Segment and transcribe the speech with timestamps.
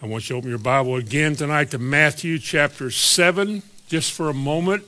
[0.00, 4.28] I want you to open your Bible again tonight to Matthew chapter 7, just for
[4.28, 4.84] a moment.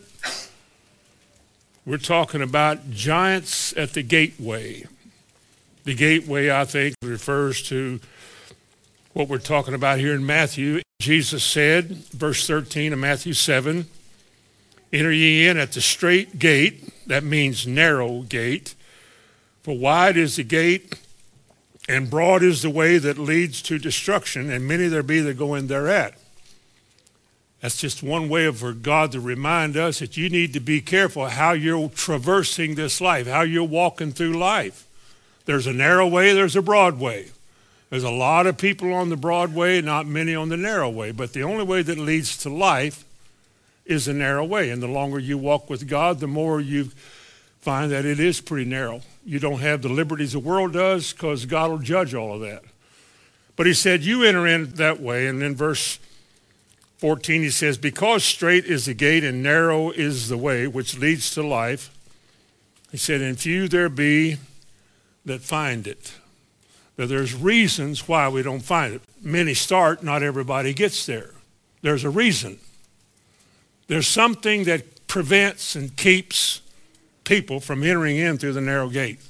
[1.84, 4.84] We're talking about giants at the gateway.
[5.83, 7.99] The gateway, I think, refers to
[9.12, 10.80] what we're talking about here in Matthew.
[11.00, 13.86] Jesus said, verse 13 of Matthew 7,
[14.92, 18.77] Enter ye in at the strait gate, that means narrow gate,
[19.64, 21.00] for wide is the gate
[21.91, 25.56] and broad is the way that leads to destruction, and many there be that go
[25.56, 26.14] in thereat.
[27.60, 31.27] That's just one way for God to remind us that you need to be careful
[31.27, 34.87] how you're traversing this life, how you're walking through life.
[35.47, 37.30] There's a narrow way, there's a broad way.
[37.91, 41.11] There's a lot of people on the broad way, not many on the narrow way.
[41.11, 43.05] But the only way that leads to life
[43.84, 44.70] is the narrow way.
[44.70, 46.92] And the longer you walk with God, the more you
[47.61, 49.02] find that it is pretty narrow.
[49.24, 52.62] You don't have the liberties the world does because God will judge all of that.
[53.56, 55.27] But he said, You enter in that way.
[55.27, 55.98] And in verse
[56.98, 61.31] 14, he says, Because strait is the gate and narrow is the way which leads
[61.33, 61.91] to life,
[62.91, 64.39] he said, And few there be
[65.25, 66.14] that find it.
[66.97, 69.03] Now, there's reasons why we don't find it.
[69.22, 71.31] Many start, not everybody gets there.
[71.83, 72.59] There's a reason.
[73.87, 76.61] There's something that prevents and keeps
[77.31, 79.20] people from entering in through the narrow gate.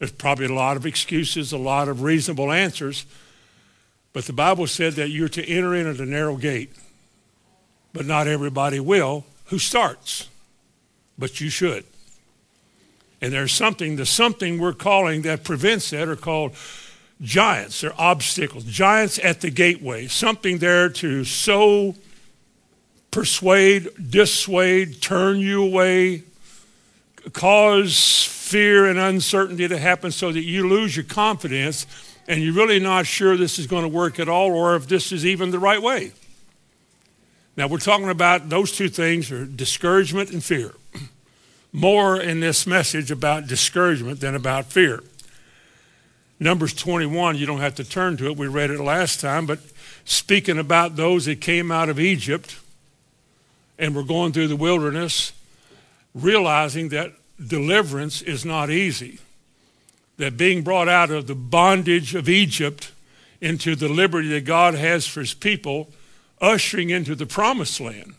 [0.00, 3.06] There's probably a lot of excuses, a lot of reasonable answers,
[4.12, 6.72] but the Bible said that you're to enter in at the narrow gate.
[7.92, 10.28] But not everybody will who starts,
[11.16, 11.84] but you should.
[13.20, 16.56] And there's something, the something we're calling that prevents that are called
[17.20, 17.82] giants.
[17.82, 21.94] They're obstacles, giants at the gateway, something there to so
[23.12, 26.24] persuade, dissuade, turn you away,
[27.32, 31.86] cause fear and uncertainty to happen so that you lose your confidence
[32.28, 35.12] and you're really not sure this is going to work at all or if this
[35.12, 36.12] is even the right way.
[37.56, 40.74] Now, we're talking about those two things are discouragement and fear.
[41.72, 45.02] More in this message about discouragement than about fear.
[46.38, 48.36] Numbers 21, you don't have to turn to it.
[48.36, 49.58] We read it last time, but
[50.04, 52.58] speaking about those that came out of Egypt
[53.78, 55.32] and were going through the wilderness,
[56.14, 57.12] realizing that
[57.44, 59.18] deliverance is not easy.
[60.16, 62.92] That being brought out of the bondage of Egypt
[63.40, 65.88] into the liberty that God has for his people,
[66.40, 68.14] ushering into the promised land,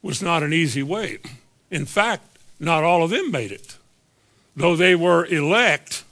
[0.00, 1.18] was not an easy way.
[1.70, 2.24] In fact,
[2.58, 3.76] not all of them made it.
[4.56, 6.04] Though they were elect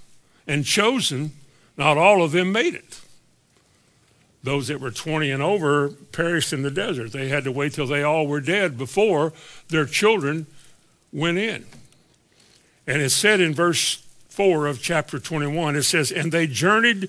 [0.47, 1.33] and chosen,
[1.77, 3.01] not all of them made it.
[4.43, 7.13] Those that were 20 and over perished in the desert.
[7.13, 9.33] They had to wait till they all were dead before
[9.69, 10.47] their children
[11.13, 11.67] went in.
[12.91, 17.09] And it said in verse 4 of chapter 21, it says, And they journeyed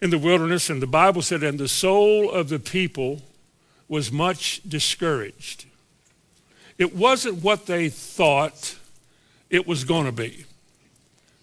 [0.00, 3.22] in the wilderness, and the Bible said, And the soul of the people
[3.88, 5.64] was much discouraged.
[6.78, 8.76] It wasn't what they thought
[9.50, 10.44] it was going to be.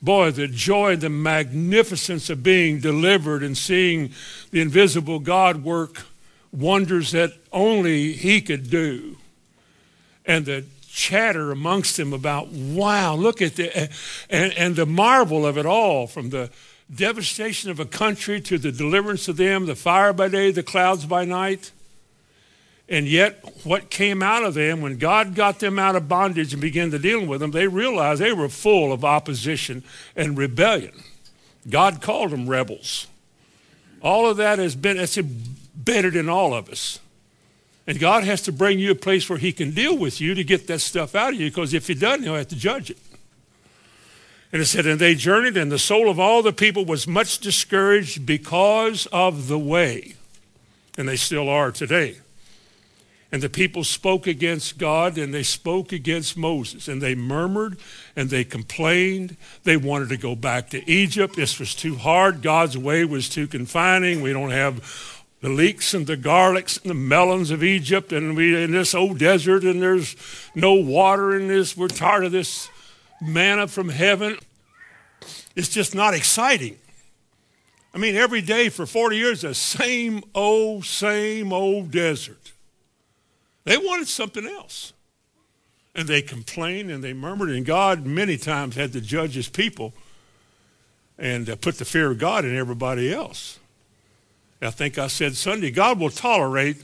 [0.01, 4.13] Boy, the joy, the magnificence of being delivered and seeing
[4.51, 6.03] the invisible God work
[6.53, 9.17] wonders that only He could do.
[10.25, 13.89] And the chatter amongst them about, wow, look at the,
[14.29, 16.51] and, and the marvel of it all from the
[16.93, 21.05] devastation of a country to the deliverance of them, the fire by day, the clouds
[21.05, 21.71] by night.
[22.87, 26.61] And yet, what came out of them when God got them out of bondage and
[26.61, 29.83] began to deal with them, they realized they were full of opposition
[30.15, 30.93] and rebellion.
[31.67, 33.07] God called them rebels.
[34.03, 36.99] All of that has been, it's embedded in all of us.
[37.85, 40.43] And God has to bring you a place where He can deal with you to
[40.43, 42.97] get that stuff out of you, because if He doesn't, He'll have to judge it.
[44.53, 47.39] And it said, And they journeyed, and the soul of all the people was much
[47.39, 50.15] discouraged because of the way.
[50.97, 52.17] And they still are today.
[53.33, 56.87] And the people spoke against God and they spoke against Moses.
[56.87, 57.79] And they murmured
[58.15, 59.37] and they complained.
[59.63, 61.35] They wanted to go back to Egypt.
[61.35, 62.43] This was too hard.
[62.43, 64.21] God's way was too confining.
[64.21, 65.12] We don't have
[65.43, 69.19] the leeks and the garlics and the melons of Egypt, and we in this old
[69.19, 70.15] desert, and there's
[70.55, 71.75] no water in this.
[71.75, 72.69] We're tired of this
[73.21, 74.37] manna from heaven.
[75.53, 76.77] It's just not exciting.
[77.93, 82.53] I mean, every day for 40 years, the same old, same old desert.
[83.65, 84.93] They wanted something else.
[85.93, 89.93] And they complained and they murmured, and God many times had to judge his people
[91.17, 93.59] and uh, put the fear of God in everybody else.
[94.63, 96.77] I think I said Sunday, God will tolerate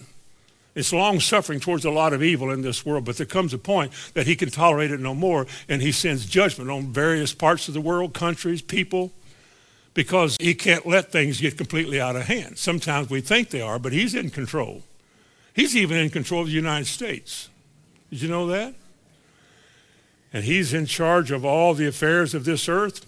[0.76, 3.58] it's long suffering towards a lot of evil in this world, but there comes a
[3.58, 7.68] point that he can tolerate it no more, and he sends judgment on various parts
[7.68, 9.12] of the world, countries, people,
[9.94, 12.58] because he can't let things get completely out of hand.
[12.58, 14.84] Sometimes we think they are, but he's in control.
[15.54, 17.50] He's even in control of the United States.
[18.10, 18.74] Did you know that?
[20.31, 23.06] And he's in charge of all the affairs of this earth.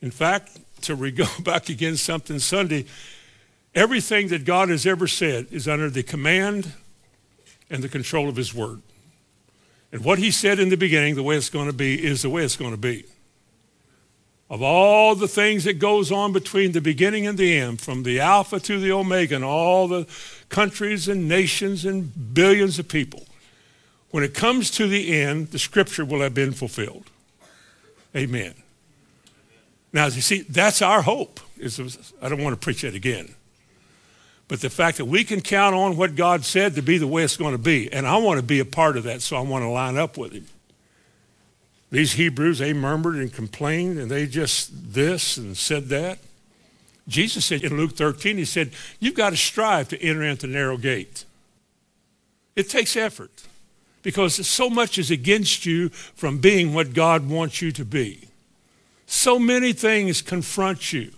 [0.00, 2.86] In fact, to go back again something Sunday,
[3.76, 6.72] everything that God has ever said is under the command
[7.70, 8.80] and the control of his word.
[9.92, 12.30] And what he said in the beginning, the way it's going to be, is the
[12.30, 13.04] way it's going to be.
[14.48, 18.20] Of all the things that goes on between the beginning and the end, from the
[18.20, 20.06] Alpha to the Omega, and all the
[20.48, 23.24] countries and nations and billions of people,
[24.10, 27.10] when it comes to the end, the scripture will have been fulfilled.
[28.14, 28.54] Amen.
[29.92, 31.40] Now, as you see, that's our hope.
[32.22, 33.34] I don't want to preach that again.
[34.48, 37.24] But the fact that we can count on what God said to be the way
[37.24, 37.92] it's going to be.
[37.92, 40.16] And I want to be a part of that, so I want to line up
[40.16, 40.46] with him.
[41.90, 46.18] These Hebrews, they murmured and complained, and they just this and said that.
[47.08, 50.52] Jesus said in Luke 13, he said, You've got to strive to enter into the
[50.52, 51.24] narrow gate.
[52.56, 53.44] It takes effort
[54.02, 58.28] because so much is against you from being what God wants you to be.
[59.06, 61.12] So many things confront you.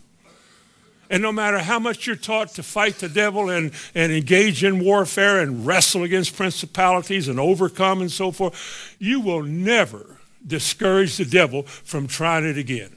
[1.10, 4.84] And no matter how much you're taught to fight the devil and, and engage in
[4.84, 11.25] warfare and wrestle against principalities and overcome and so forth, you will never discourage the
[11.25, 12.94] devil from trying it again.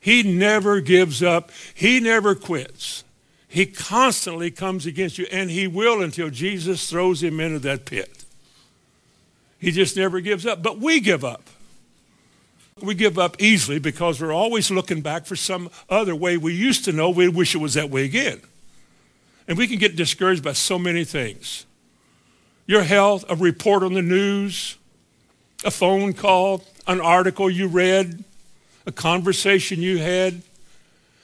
[0.00, 1.50] He never gives up.
[1.74, 3.04] He never quits.
[3.48, 8.24] He constantly comes against you, and he will until Jesus throws him into that pit.
[9.58, 10.62] He just never gives up.
[10.62, 11.42] But we give up.
[12.82, 16.84] We give up easily because we're always looking back for some other way we used
[16.86, 17.10] to know.
[17.10, 18.40] We wish it was that way again.
[19.46, 21.64] And we can get discouraged by so many things.
[22.66, 24.76] Your health, a report on the news,
[25.64, 28.24] a phone call, an article you read,
[28.86, 30.42] a conversation you had.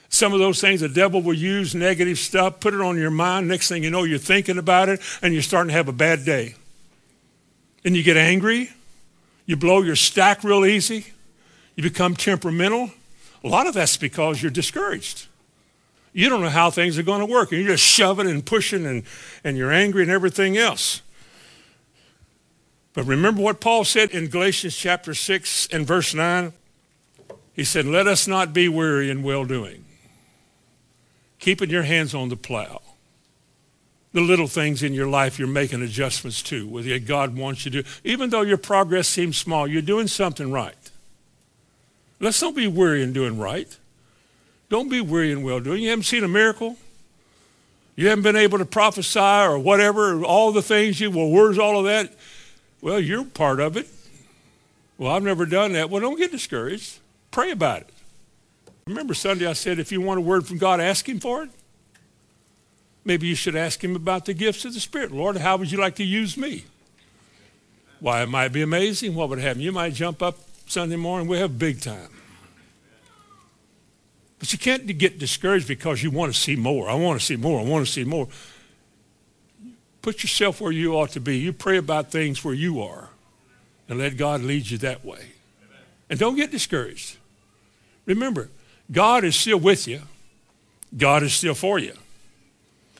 [0.09, 3.47] Some of those things the devil will use negative stuff, put it on your mind.
[3.47, 6.25] Next thing you know, you're thinking about it and you're starting to have a bad
[6.25, 6.55] day.
[7.83, 8.71] And you get angry.
[9.45, 11.13] You blow your stack real easy.
[11.75, 12.91] You become temperamental.
[13.43, 15.27] A lot of that's because you're discouraged.
[16.13, 18.85] You don't know how things are going to work, and you're just shoving and pushing,
[18.85, 19.03] and,
[19.43, 21.01] and you're angry and everything else.
[22.93, 26.53] But remember what Paul said in Galatians chapter 6 and verse 9?
[27.51, 29.83] He said, Let us not be weary in well doing,
[31.39, 32.81] keeping your hands on the plow.
[34.13, 37.83] The little things in your life you're making adjustments to, whether God wants you to.
[38.05, 40.84] Even though your progress seems small, you're doing something right.
[42.19, 43.77] Let's don't be weary in doing right.
[44.69, 45.83] Don't be weary in well doing.
[45.83, 46.77] You haven't seen a miracle.
[47.95, 51.79] You haven't been able to prophesy or whatever, all the things you, well, where's all
[51.79, 52.13] of that?
[52.81, 53.87] Well, you're part of it.
[54.97, 55.89] Well, I've never done that.
[55.89, 56.99] Well, don't get discouraged.
[57.31, 57.89] Pray about it.
[58.87, 61.49] Remember Sunday I said if you want a word from God, ask him for it.
[63.03, 65.11] Maybe you should ask him about the gifts of the Spirit.
[65.11, 66.65] Lord, how would you like to use me?
[67.99, 69.15] Why, it might be amazing.
[69.15, 69.61] What would happen?
[69.61, 72.09] You might jump up Sunday morning, we have big time.
[74.39, 76.89] But you can't get discouraged because you want to see more.
[76.89, 77.59] I want to see more.
[77.59, 78.27] I want to see more.
[80.01, 81.37] Put yourself where you ought to be.
[81.37, 83.09] You pray about things where you are
[83.87, 85.31] and let God lead you that way.
[86.09, 87.17] And don't get discouraged.
[88.05, 88.49] Remember,
[88.91, 90.01] God is still with you.
[90.95, 91.93] God is still for you.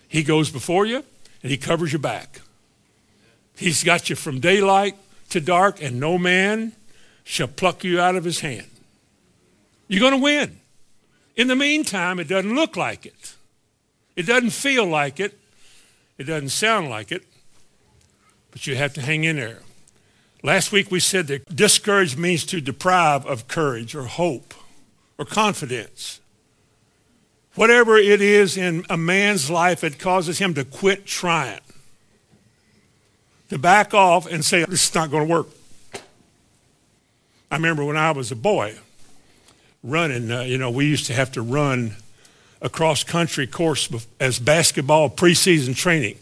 [0.08, 1.04] He goes before you
[1.44, 2.42] and he covers your back.
[3.56, 4.96] He's got you from daylight
[5.30, 6.74] to dark and no man
[7.26, 8.68] shall pluck you out of his hand.
[9.90, 10.60] You're going to win.
[11.36, 13.36] In the meantime, it doesn't look like it.
[14.16, 15.38] It doesn't feel like it.
[16.18, 17.26] It doesn't sound like it.
[18.52, 19.60] But you have to hang in there.
[20.44, 24.54] Last week we said that discourage means to deprive of courage or hope
[25.18, 26.22] or confidence.
[27.56, 31.62] Whatever it is in a man's life that causes him to quit trying,
[33.50, 35.48] to back off and say, this is not going to work.
[37.56, 38.76] I remember when I was a boy
[39.82, 41.96] running, uh, you know, we used to have to run
[42.62, 43.88] a cross country course
[44.20, 46.18] as basketball preseason training.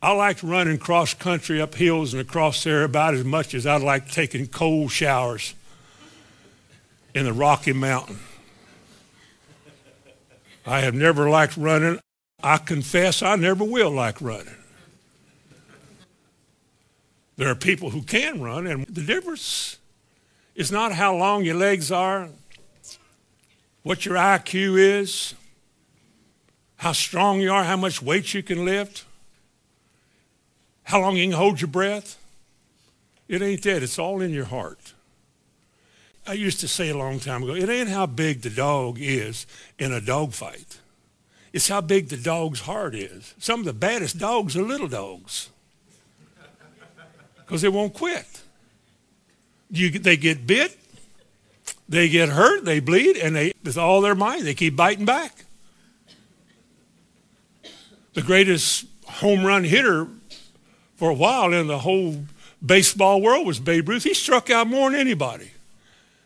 [0.00, 3.78] I liked running cross country up hills and across there about as much as I
[3.78, 5.54] liked taking cold showers
[7.12, 8.20] in the Rocky Mountain.
[10.64, 11.98] I have never liked running.
[12.44, 14.54] I confess I never will like running.
[17.36, 19.78] There are people who can run, and the difference
[20.54, 22.28] is not how long your legs are,
[23.82, 25.34] what your IQ is,
[26.76, 29.04] how strong you are, how much weight you can lift,
[30.84, 32.18] how long you can hold your breath.
[33.26, 33.82] It ain't that.
[33.82, 34.92] It's all in your heart.
[36.26, 39.46] I used to say a long time ago, it ain't how big the dog is
[39.78, 40.78] in a dog fight.
[41.52, 43.34] It's how big the dog's heart is.
[43.38, 45.50] Some of the baddest dogs are little dogs
[47.54, 48.26] because they won't quit.
[49.70, 50.76] You, they get bit,
[51.88, 55.44] they get hurt, they bleed, and they, with all their might, they keep biting back.
[58.14, 60.08] The greatest home run hitter
[60.96, 62.24] for a while in the whole
[62.64, 64.02] baseball world was Babe Ruth.
[64.02, 65.52] He struck out more than anybody,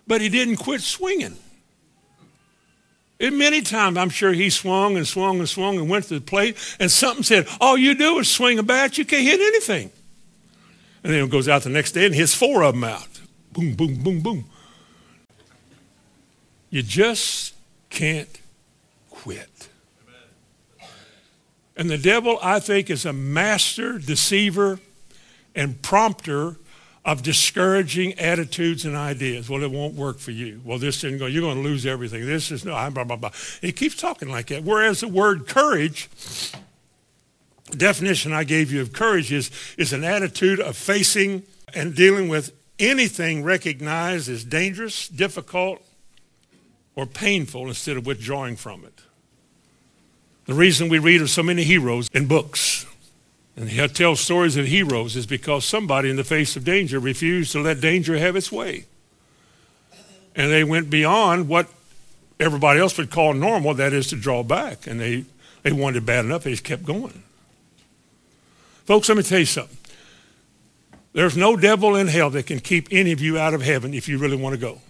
[0.07, 1.37] but he didn't quit swinging.
[3.21, 6.25] And many times I'm sure he swung and swung and swung and went to the
[6.25, 9.91] plate, and something said, All you do is swing a bat, you can't hit anything.
[11.03, 13.21] And then it goes out the next day and hits four of them out.
[13.53, 14.45] Boom, boom, boom, boom.
[16.71, 17.55] You just
[17.89, 18.41] can't
[19.09, 19.69] quit.
[21.77, 24.81] And the devil, I think, is a master deceiver
[25.55, 26.57] and prompter
[27.05, 29.49] of discouraging attitudes and ideas.
[29.49, 30.61] Well, it won't work for you.
[30.65, 31.27] Well, this didn't go.
[31.27, 32.27] You're going to lose everything.
[32.27, 33.31] This is no, blah, blah, blah.
[33.61, 34.65] He keeps talking like that.
[34.65, 36.11] Whereas the word courage,
[37.77, 41.43] definition I gave you of courage is, is an attitude of facing
[41.75, 45.83] and dealing with anything recognized as dangerous, difficult,
[46.95, 49.01] or painful instead of withdrawing from it.
[50.47, 52.87] The reason we read of so many heroes in books
[53.57, 57.61] and tell stories of heroes is because somebody in the face of danger refused to
[57.61, 58.87] let danger have its way.
[60.37, 61.69] And they went beyond what
[62.39, 64.87] everybody else would call normal, that is to draw back.
[64.87, 65.25] And they,
[65.63, 67.25] they wanted bad enough, they just kept going.
[68.89, 69.77] Folks, let me tell you something.
[71.13, 74.09] There's no devil in hell that can keep any of you out of heaven if
[74.09, 74.81] you really want to go.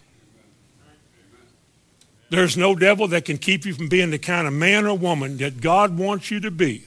[2.30, 5.38] There's no devil that can keep you from being the kind of man or woman
[5.38, 6.84] that God wants you to be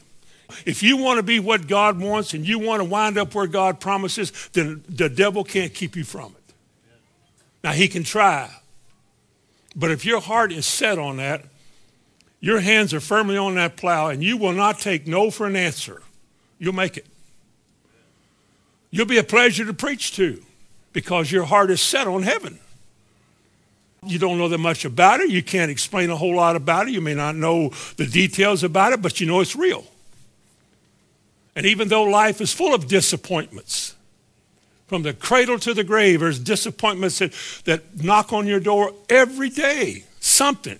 [0.65, 3.45] if you want to be what God wants and you want to wind up where
[3.45, 6.53] God promises, then the devil can't keep you from it.
[7.61, 8.49] Now, he can try.
[9.75, 11.43] But if your heart is set on that,
[12.39, 15.57] your hands are firmly on that plow, and you will not take no for an
[15.57, 16.01] answer.
[16.61, 17.07] You'll make it.
[18.91, 20.43] You'll be a pleasure to preach to
[20.93, 22.59] because your heart is set on heaven.
[24.05, 25.31] You don't know that much about it.
[25.31, 26.91] You can't explain a whole lot about it.
[26.91, 29.83] You may not know the details about it, but you know it's real.
[31.55, 33.95] And even though life is full of disappointments,
[34.85, 37.33] from the cradle to the grave, there's disappointments that,
[37.65, 40.77] that knock on your door every day, something.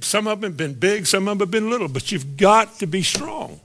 [0.00, 2.80] Some of them have been big, some of them have been little, but you've got
[2.80, 3.60] to be strong.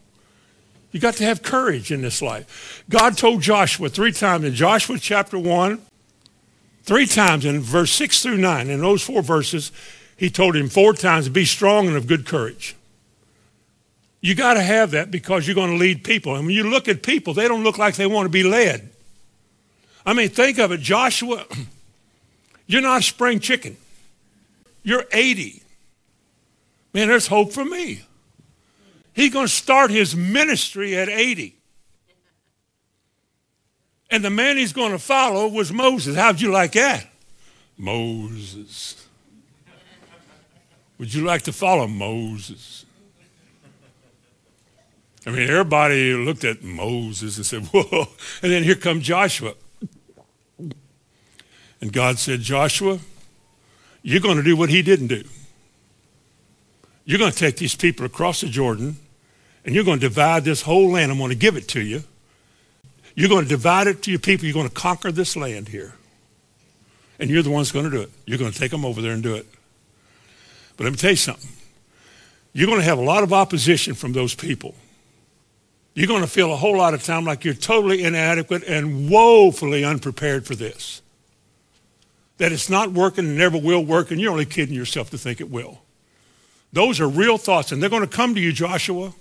[0.91, 2.84] You've got to have courage in this life.
[2.89, 5.79] God told Joshua three times in Joshua chapter 1,
[6.84, 9.72] three times in verse 6 through 9, in those four verses,
[10.17, 12.75] he told him four times, be strong and of good courage.
[14.22, 16.36] You got to have that because you're going to lead people.
[16.36, 18.89] And when you look at people, they don't look like they want to be led.
[20.05, 21.46] I mean, think of it, Joshua,
[22.67, 23.77] you're not a spring chicken.
[24.84, 25.62] You're 80.
[26.93, 28.01] Man, there's hope for me.
[29.13, 31.55] He's going to start his ministry at 80.
[34.11, 36.15] And the man he's going to follow was Moses.
[36.15, 37.07] How'd you like that?
[37.77, 39.05] Moses.
[40.97, 42.85] Would you like to follow Moses?
[45.25, 48.07] I mean, everybody looked at Moses and said, Whoa.
[48.41, 49.53] And then here comes Joshua.
[51.81, 52.99] And God said, Joshua,
[54.01, 55.23] you're going to do what he didn't do.
[57.09, 58.97] You're going to take these people across the Jordan
[59.65, 61.11] and you're going to divide this whole land.
[61.11, 62.03] I'm going to give it to you.
[63.15, 64.45] You're going to divide it to your people.
[64.45, 65.95] You're going to conquer this land here.
[67.19, 68.11] And you're the ones going to do it.
[68.25, 69.47] You're going to take them over there and do it.
[70.77, 71.49] But let me tell you something.
[72.53, 74.75] You're going to have a lot of opposition from those people
[75.99, 79.83] you're going to feel a whole lot of time like you're totally inadequate and woefully
[79.83, 81.01] unprepared for this.
[82.37, 85.41] That it's not working and never will work, and you're only kidding yourself to think
[85.41, 85.81] it will.
[86.71, 89.13] Those are real thoughts, and they're going to come to you, Joshua.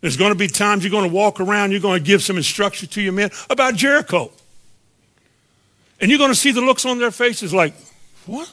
[0.00, 2.36] There's going to be times you're going to walk around, you're going to give some
[2.36, 4.32] instruction to your men about Jericho.
[6.00, 7.74] And you're going to see the looks on their faces like,
[8.26, 8.52] what?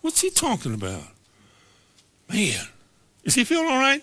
[0.00, 1.04] What's he talking about?
[2.28, 2.66] Man,
[3.22, 4.02] is he feeling all right?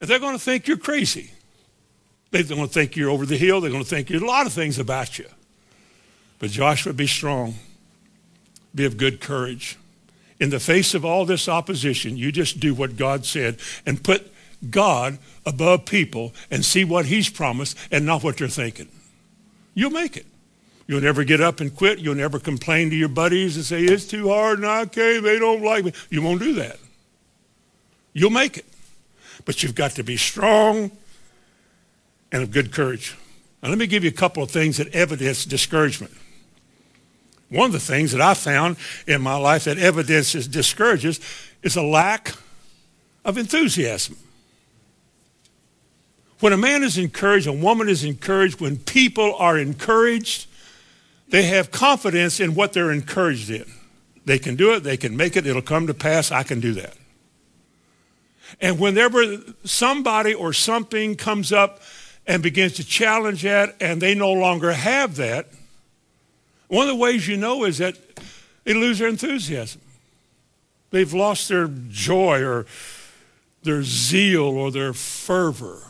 [0.00, 1.32] And they're going to think you're crazy.
[2.30, 3.60] They're going to think you're over the hill.
[3.60, 5.26] They're going to think you're a lot of things about you.
[6.38, 7.54] But Joshua, be strong.
[8.74, 9.76] Be of good courage.
[10.40, 14.32] In the face of all this opposition, you just do what God said and put
[14.70, 18.88] God above people and see what he's promised and not what they're thinking.
[19.74, 20.26] You'll make it.
[20.86, 21.98] You'll never get up and quit.
[21.98, 25.38] You'll never complain to your buddies and say, it's too hard and I can't, they
[25.38, 25.92] don't like me.
[26.10, 26.78] You won't do that.
[28.12, 28.66] You'll make it.
[29.44, 30.90] But you've got to be strong
[32.32, 33.16] and of good courage.
[33.62, 36.12] Now, let me give you a couple of things that evidence discouragement.
[37.54, 41.20] One of the things that I found in my life that evidences discourages
[41.62, 42.34] is a lack
[43.24, 44.16] of enthusiasm.
[46.40, 50.48] When a man is encouraged, a woman is encouraged, when people are encouraged,
[51.28, 53.64] they have confidence in what they're encouraged in.
[54.24, 56.72] They can do it, they can make it, it'll come to pass, I can do
[56.72, 56.94] that.
[58.60, 61.80] And whenever somebody or something comes up
[62.26, 65.46] and begins to challenge that and they no longer have that,
[66.68, 67.96] one of the ways you know is that
[68.64, 69.80] they lose their enthusiasm.
[70.90, 72.66] They've lost their joy or
[73.62, 75.80] their zeal or their fervor.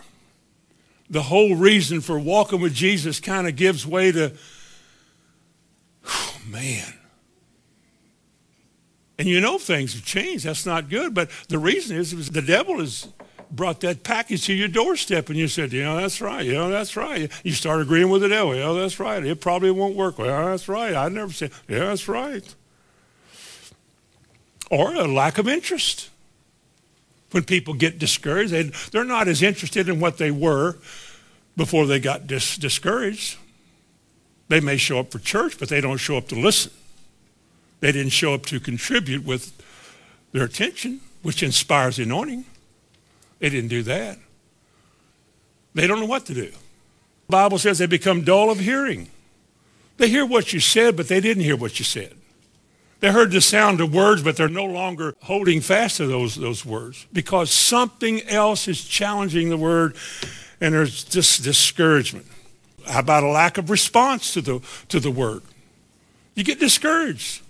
[1.10, 4.32] The whole reason for walking with Jesus kind of gives way to,
[6.46, 6.94] man.
[9.18, 10.44] And you know things have changed.
[10.44, 11.14] That's not good.
[11.14, 13.06] But the reason is, is the devil has
[13.50, 16.44] brought that package to your doorstep and you said, yeah, that's right.
[16.44, 17.30] Yeah, that's right.
[17.42, 18.52] You start agreeing with devil.
[18.52, 19.24] Oh, yeah, that's right.
[19.24, 20.18] It probably won't work.
[20.18, 20.94] Well, that's right.
[20.94, 22.54] I never said, yeah, that's right.
[24.70, 26.10] Or a lack of interest.
[27.30, 30.76] When people get discouraged, they, they're not as interested in what they were
[31.56, 33.38] before they got dis- discouraged.
[34.48, 36.70] They may show up for church, but they don't show up to listen.
[37.80, 39.52] They didn't show up to contribute with
[40.32, 42.44] their attention, which inspires anointing.
[43.44, 44.16] They didn't do that.
[45.74, 46.46] They don't know what to do.
[46.46, 46.56] The
[47.28, 49.10] Bible says they become dull of hearing.
[49.98, 52.14] They hear what you said, but they didn't hear what you said.
[53.00, 56.64] They heard the sound of words, but they're no longer holding fast to those, those
[56.64, 59.94] words because something else is challenging the word
[60.58, 62.24] and there's this discouragement.
[62.86, 65.42] How about a lack of response to the, to the word?
[66.34, 67.42] You get discouraged.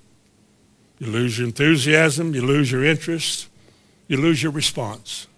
[0.98, 3.46] You lose your enthusiasm, you lose your interest,
[4.08, 5.28] you lose your response.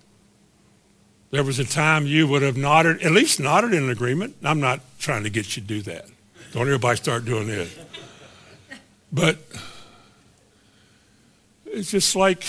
[1.31, 4.37] There was a time you would have nodded, at least nodded in agreement.
[4.45, 6.07] I'm not trying to get you to do that.
[6.53, 7.77] Don't everybody start doing this.
[9.13, 9.39] But
[11.67, 12.45] it's just like,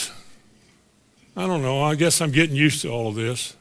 [1.35, 3.55] I don't know, I guess I'm getting used to all of this.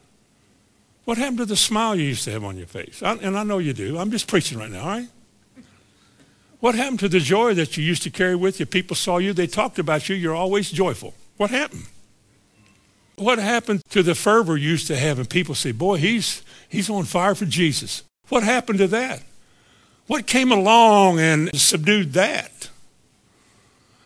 [1.05, 3.01] What happened to the smile you used to have on your face?
[3.01, 3.97] I, and I know you do.
[3.97, 5.07] I'm just preaching right now, all right?
[6.59, 8.65] What happened to the joy that you used to carry with you?
[8.65, 11.13] People saw you, they talked about you, you're always joyful.
[11.37, 11.85] What happened?
[13.17, 16.89] What happened to the fervor you used to have and people say, boy, he's, he's
[16.89, 18.03] on fire for Jesus?
[18.29, 19.23] What happened to that?
[20.05, 22.69] What came along and subdued that?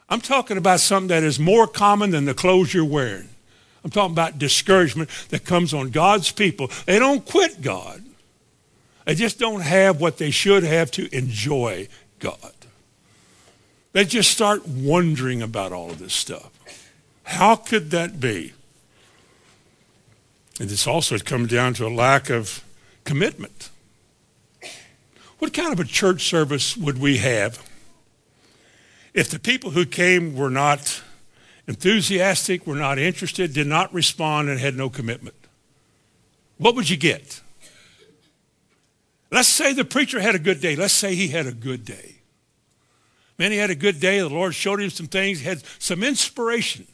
[0.10, 3.30] I'm talking about something that is more common than the clothes you're wearing.
[3.84, 6.70] I'm talking about discouragement that comes on God's people.
[6.86, 8.04] They don't quit God.
[9.06, 11.88] They just don't have what they should have to enjoy
[12.20, 12.54] God.
[13.92, 16.50] They just start wondering about all of this stuff.
[17.24, 18.54] How could that be?
[20.62, 22.64] And this also come down to a lack of
[23.04, 23.72] commitment.
[25.40, 27.68] What kind of a church service would we have
[29.12, 31.02] if the people who came were not
[31.66, 35.36] enthusiastic, were not interested, did not respond, and had no commitment?
[36.60, 37.42] What would you get?
[39.32, 40.76] Let's say the preacher had a good day.
[40.76, 42.18] Let's say he had a good day.
[43.40, 44.20] Man, he had a good day.
[44.20, 46.86] The Lord showed him some things, had some inspiration,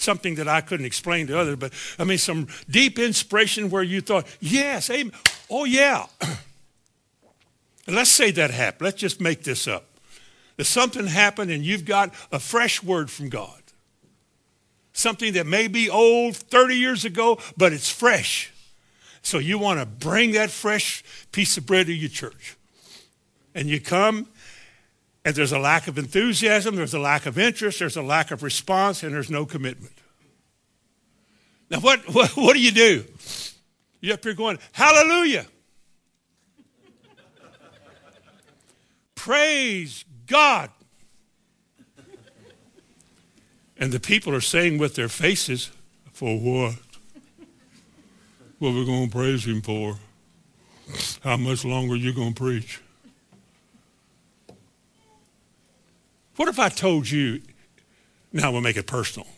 [0.00, 4.00] something that I couldn't explain to others, but I mean, some deep inspiration where you
[4.00, 5.12] thought, yes, amen.
[5.48, 6.06] Oh, yeah.
[7.86, 8.82] let's say that happened.
[8.86, 9.84] Let's just make this up.
[10.56, 13.56] That something happened and you've got a fresh word from God.
[14.92, 18.52] Something that may be old 30 years ago, but it's fresh.
[19.22, 22.56] So you want to bring that fresh piece of bread to your church.
[23.54, 24.28] And you come
[25.24, 28.42] and there's a lack of enthusiasm, there's a lack of interest, there's a lack of
[28.42, 29.92] response, and there's no commitment.
[31.70, 33.04] Now, what, what, what do you do?
[34.00, 35.46] You're up here going, Hallelujah!
[39.14, 40.70] Praise God!
[43.76, 45.70] And the people are saying with their faces,
[46.12, 46.76] For what?
[48.58, 49.98] What we're going to praise Him for?
[51.22, 52.80] How much longer are you going to preach?
[56.40, 57.42] What if I told you,
[58.32, 59.28] now we'll make it personal.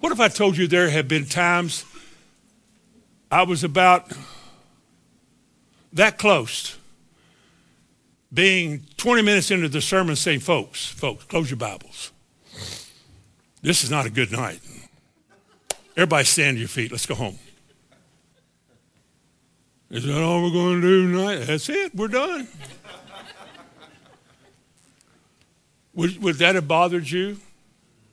[0.00, 1.84] What if I told you there have been times
[3.30, 4.12] I was about
[5.92, 6.76] that close,
[8.32, 12.10] being 20 minutes into the sermon saying, folks, folks, close your Bibles.
[13.62, 14.58] This is not a good night.
[15.96, 16.90] Everybody stand to your feet.
[16.90, 17.38] Let's go home.
[19.90, 21.44] Is that all we're going to do tonight?
[21.44, 21.94] That's it.
[21.94, 22.48] We're done.
[25.94, 27.38] Would, would that have bothered you?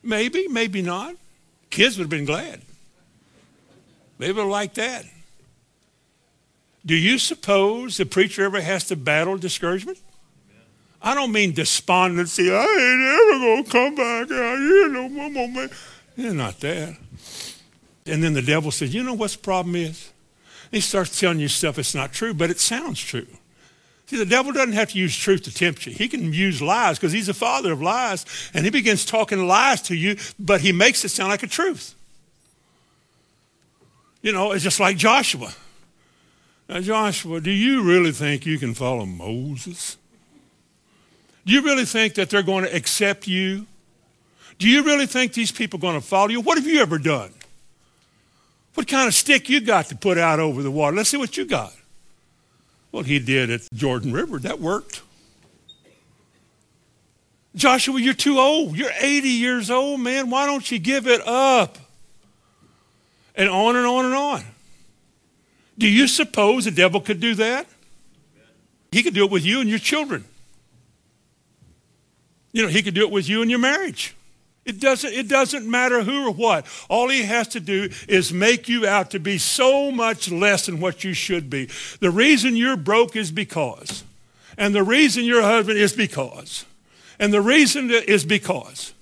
[0.02, 1.16] Maybe, maybe not.
[1.70, 2.60] Kids would have been glad.
[4.18, 5.04] They would have liked that.
[6.84, 9.98] Do you suppose the preacher ever has to battle discouragement?
[11.00, 12.50] I don't mean despondency.
[12.52, 15.70] I ain't ever gonna come back out here no more, man.
[16.16, 16.96] It's not that.
[18.06, 20.10] And then the devil says, "You know what the problem is?"
[20.70, 23.26] He starts telling you stuff that's not true, but it sounds true.
[24.12, 25.92] See, the devil doesn't have to use truth to tempt you.
[25.94, 29.80] He can use lies because he's the father of lies, and he begins talking lies
[29.82, 31.94] to you, but he makes it sound like a truth.
[34.20, 35.54] You know, it's just like Joshua.
[36.68, 39.96] Now, Joshua, do you really think you can follow Moses?
[41.46, 43.66] Do you really think that they're going to accept you?
[44.58, 46.42] Do you really think these people are going to follow you?
[46.42, 47.32] What have you ever done?
[48.74, 50.94] What kind of stick you got to put out over the water?
[50.94, 51.72] Let's see what you got.
[52.92, 54.38] Well, he did at Jordan River.
[54.38, 55.02] That worked.
[57.54, 58.76] Joshua, you're too old.
[58.76, 60.30] You're 80 years old, man.
[60.30, 61.78] Why don't you give it up?
[63.34, 64.44] And on and on and on.
[65.78, 67.66] Do you suppose the devil could do that?
[68.90, 70.24] He could do it with you and your children.
[72.52, 74.14] You know, he could do it with you and your marriage.
[74.64, 76.66] It doesn't, it doesn't matter who or what.
[76.88, 80.80] All he has to do is make you out to be so much less than
[80.80, 81.68] what you should be.
[81.98, 84.04] The reason you're broke is because.
[84.56, 86.64] And the reason your husband is because.
[87.18, 88.92] And the reason is because.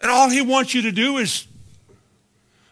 [0.00, 1.46] And all he wants you to do is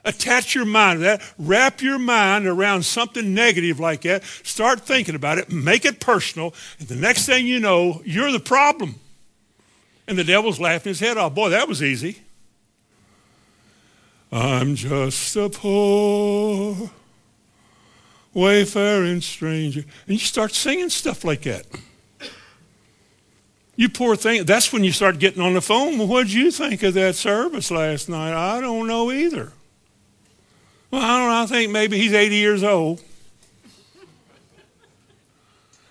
[0.05, 5.15] attach your mind to that, wrap your mind around something negative like that, start thinking
[5.15, 8.97] about it, make it personal, and the next thing you know, you're the problem.
[10.07, 11.35] And the devil's laughing his head off.
[11.35, 12.23] Boy, that was easy.
[14.33, 16.91] I'm just a poor
[18.35, 19.81] wayfaring stranger.
[20.07, 21.67] And you start singing stuff like that.
[23.77, 24.45] You poor thing.
[24.45, 25.99] That's when you start getting on the phone.
[25.99, 28.33] Well, what did you think of that service last night?
[28.33, 29.53] I don't know either.
[30.91, 31.43] Well, I don't know.
[31.43, 33.03] I think maybe he's 80 years old.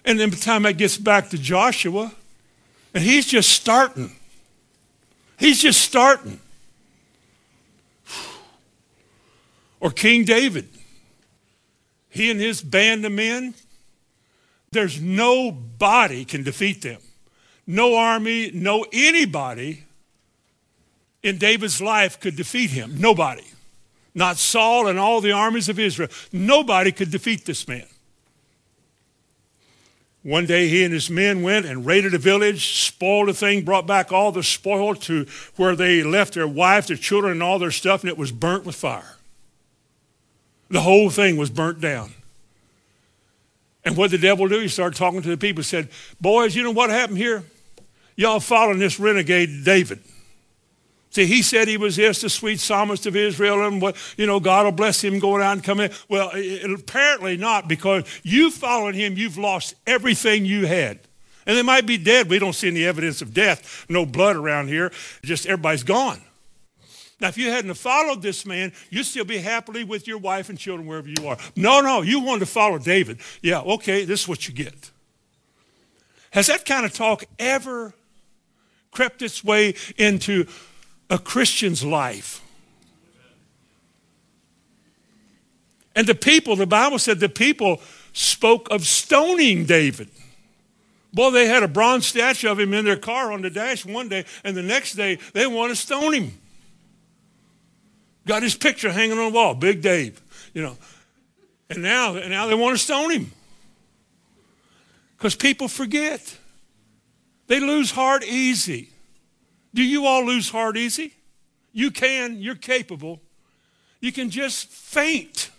[0.05, 2.11] And then by the time that gets back to Joshua,
[2.93, 4.15] and he's just starting.
[5.37, 6.39] He's just starting.
[9.79, 10.69] Or King David.
[12.09, 13.53] He and his band of men,
[14.71, 16.99] there's nobody can defeat them.
[17.65, 19.83] No army, no anybody
[21.23, 22.99] in David's life could defeat him.
[22.99, 23.45] Nobody.
[24.13, 26.09] Not Saul and all the armies of Israel.
[26.33, 27.85] Nobody could defeat this man.
[30.23, 33.87] One day he and his men went and raided a village, spoiled a thing, brought
[33.87, 37.71] back all the spoil to where they left their wife, their children, and all their
[37.71, 39.17] stuff, and it was burnt with fire.
[40.69, 42.13] The whole thing was burnt down.
[43.83, 44.59] And what did the devil do?
[44.59, 47.43] He started talking to the people, said, Boys, you know what happened here?
[48.15, 49.99] Y'all following this renegade David.
[51.11, 54.39] See, he said he was just the sweet psalmist of Israel, and what, you know,
[54.39, 55.97] God will bless him going out and coming in.
[56.09, 60.99] Well, it, apparently not, because you following him, you've lost everything you had.
[61.45, 62.29] And they might be dead.
[62.29, 64.91] We don't see any evidence of death, no blood around here.
[65.21, 66.21] Just everybody's gone.
[67.19, 70.57] Now, if you hadn't followed this man, you'd still be happily with your wife and
[70.57, 71.37] children wherever you are.
[71.57, 73.19] No, no, you wanted to follow David.
[73.41, 74.91] Yeah, okay, this is what you get.
[76.31, 77.93] Has that kind of talk ever
[78.91, 80.45] crept its way into
[81.11, 82.41] a Christian's life.
[85.93, 87.81] And the people, the Bible said the people
[88.13, 90.07] spoke of stoning David.
[91.13, 94.07] Well, they had a bronze statue of him in their car on the dash one
[94.07, 96.31] day, and the next day they want to stone him.
[98.25, 100.21] Got his picture hanging on the wall, Big Dave,
[100.53, 100.77] you know.
[101.69, 103.31] And now, now they want to stone him.
[105.17, 106.37] Because people forget.
[107.47, 108.91] They lose heart easy.
[109.73, 111.13] Do you all lose heart easy?
[111.73, 113.21] You can, you're capable.
[113.99, 115.49] You can just faint.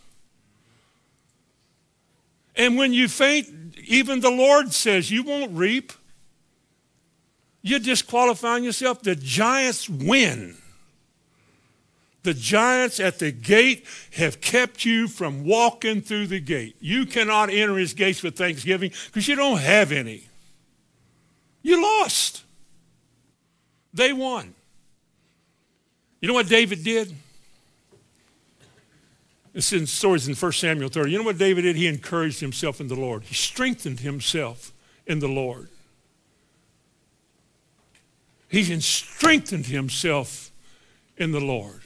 [2.55, 5.93] And when you faint, even the Lord says you won't reap.
[7.63, 9.03] You're disqualifying yourself.
[9.03, 10.57] The giants win.
[12.25, 16.77] The giants at the gate have kept you from walking through the gate.
[16.79, 20.29] You cannot enter his gates with thanksgiving because you don't have any.
[21.63, 22.43] You lost.
[23.95, 24.55] They won.
[26.21, 27.15] You know what David did?
[29.55, 31.11] It's in stories in 1 Samuel 30.
[31.11, 31.77] You know what David did?
[31.77, 33.25] He encouraged himself in the Lord.
[33.25, 34.73] He strengthened himself
[35.07, 35.69] in the Lord.
[38.49, 40.51] He strengthened himself
[41.17, 41.81] in the Lord.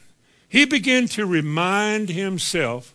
[0.49, 2.93] He began to remind himself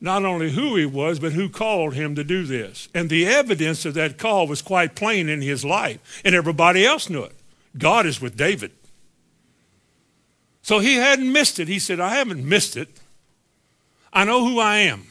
[0.00, 2.88] not only who he was, but who called him to do this.
[2.94, 7.08] And the evidence of that call was quite plain in his life, and everybody else
[7.08, 7.35] knew it.
[7.78, 8.72] God is with David.
[10.62, 11.68] So he hadn't missed it.
[11.68, 12.88] He said, I haven't missed it.
[14.12, 15.06] I know who I am.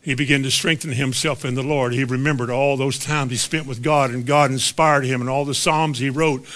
[0.00, 1.92] he began to strengthen himself in the Lord.
[1.92, 5.44] He remembered all those times he spent with God, and God inspired him, and all
[5.44, 6.46] the Psalms he wrote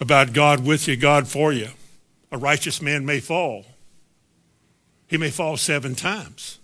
[0.00, 1.68] about God with you, God for you.
[2.30, 3.64] A righteous man may fall.
[5.06, 6.58] He may fall seven times,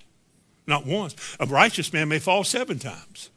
[0.67, 1.15] not once.
[1.39, 3.31] A righteous man may fall seven times.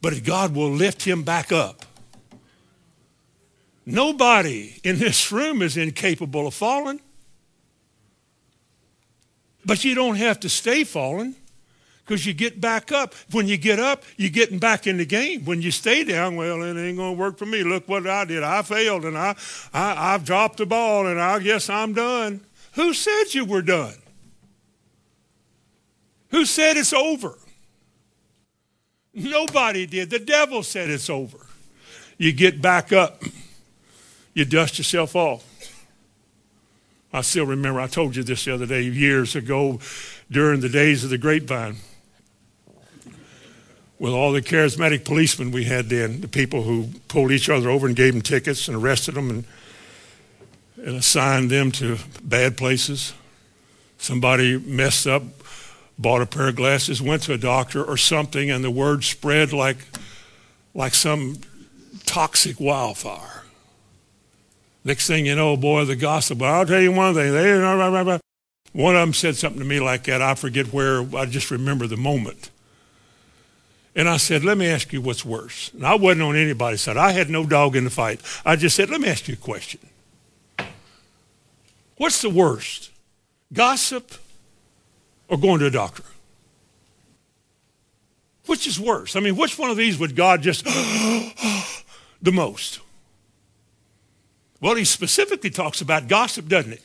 [0.00, 1.84] But God will lift him back up.
[3.84, 7.00] Nobody in this room is incapable of falling.
[9.64, 11.36] But you don't have to stay falling
[12.04, 13.14] because you get back up.
[13.30, 15.44] When you get up, you're getting back in the game.
[15.44, 17.62] When you stay down, well, it ain't going to work for me.
[17.62, 18.42] Look what I did.
[18.42, 19.36] I failed and I,
[19.72, 22.40] I, I've dropped the ball and I guess I'm done.
[22.72, 23.94] Who said you were done?
[26.30, 27.38] Who said it's over?
[29.14, 30.10] Nobody did.
[30.10, 31.38] The devil said it's over.
[32.16, 33.22] You get back up,
[34.34, 35.44] you dust yourself off.
[37.12, 39.80] I still remember, I told you this the other day, years ago
[40.30, 41.76] during the days of the grapevine
[44.02, 47.86] with all the charismatic policemen we had then, the people who pulled each other over
[47.86, 49.44] and gave them tickets and arrested them and,
[50.78, 53.12] and assigned them to bad places.
[53.98, 55.22] Somebody messed up,
[55.96, 59.52] bought a pair of glasses, went to a doctor or something, and the word spread
[59.52, 59.78] like,
[60.74, 61.36] like some
[62.04, 63.41] toxic wildfire.
[64.84, 66.38] Next thing you know, boy, the gossip.
[66.38, 67.32] But I'll tell you one thing.
[67.32, 68.18] They,
[68.72, 70.22] one of them said something to me like that.
[70.22, 71.02] I forget where.
[71.16, 72.50] I just remember the moment.
[73.94, 75.70] And I said, let me ask you what's worse.
[75.74, 76.96] And I wasn't on anybody's side.
[76.96, 78.22] I had no dog in the fight.
[78.44, 79.80] I just said, let me ask you a question.
[81.98, 82.90] What's the worst?
[83.52, 84.12] Gossip
[85.28, 86.04] or going to a doctor?
[88.46, 89.14] Which is worse?
[89.14, 90.64] I mean, which one of these would God just
[92.22, 92.80] the most?
[94.62, 96.78] Well, he specifically talks about gossip, doesn't he?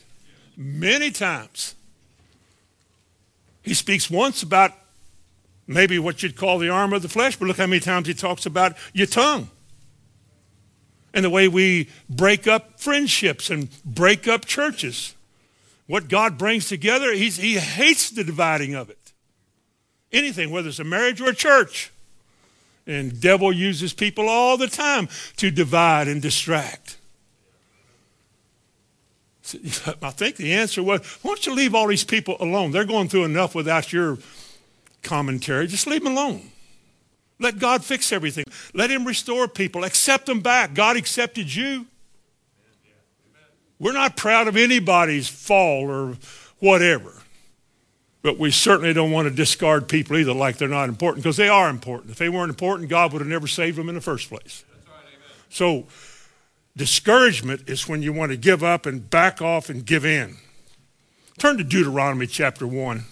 [0.56, 1.76] Many times.
[3.62, 4.72] He speaks once about
[5.68, 8.14] maybe what you'd call the arm of the flesh, but look how many times he
[8.14, 9.48] talks about your tongue
[11.14, 15.14] and the way we break up friendships and break up churches.
[15.86, 19.12] What God brings together, he hates the dividing of it.
[20.12, 21.92] Anything, whether it's a marriage or a church.
[22.88, 26.97] And devil uses people all the time to divide and distract.
[30.02, 32.70] I think the answer was, why don't you leave all these people alone?
[32.70, 34.18] They're going through enough without your
[35.02, 35.66] commentary.
[35.66, 36.50] Just leave them alone.
[37.40, 38.44] Let God fix everything.
[38.74, 39.84] Let him restore people.
[39.84, 40.74] Accept them back.
[40.74, 41.86] God accepted you.
[43.78, 46.16] We're not proud of anybody's fall or
[46.58, 47.12] whatever.
[48.22, 51.48] But we certainly don't want to discard people either like they're not important because they
[51.48, 52.10] are important.
[52.10, 54.64] If they weren't important, God would have never saved them in the first place.
[54.68, 55.04] Right,
[55.48, 55.86] so
[56.78, 60.36] discouragement is when you want to give up and back off and give in.
[61.36, 63.04] Turn to Deuteronomy chapter 1.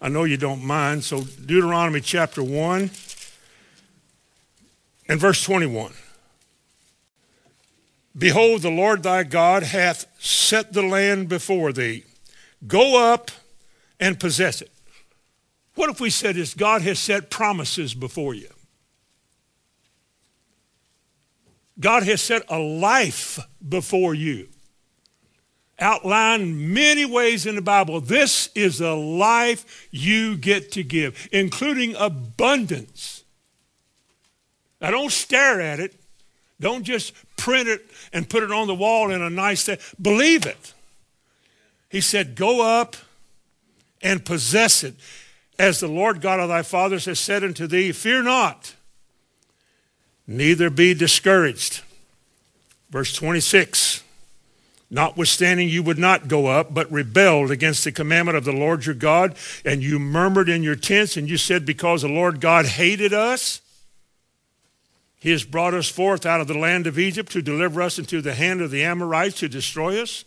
[0.00, 1.04] I know you don't mind.
[1.04, 2.90] So, Deuteronomy chapter 1
[5.08, 5.92] and verse 21.
[8.18, 12.04] Behold, the Lord thy God hath set the land before thee.
[12.66, 13.30] Go up
[13.98, 14.70] and possess it.
[15.76, 16.52] What if we said this?
[16.52, 18.51] God has set promises before you.
[21.82, 24.48] God has set a life before you
[25.82, 28.00] outlined many ways in the Bible.
[28.00, 33.24] This is a life you get to give, including abundance.
[34.80, 35.94] Now, don't stare at it.
[36.60, 39.78] Don't just print it and put it on the wall in a nice thing.
[40.00, 40.74] Believe it.
[41.90, 42.96] He said, Go up
[44.00, 44.94] and possess it.
[45.58, 48.74] As the Lord God of thy fathers has said unto thee, Fear not,
[50.26, 51.82] neither be discouraged.
[52.90, 54.02] Verse 26
[54.94, 58.94] Notwithstanding, you would not go up, but rebelled against the commandment of the Lord your
[58.94, 63.14] God, and you murmured in your tents, and you said, Because the Lord God hated
[63.14, 63.62] us,
[65.18, 68.20] he has brought us forth out of the land of Egypt to deliver us into
[68.20, 70.26] the hand of the Amorites to destroy us.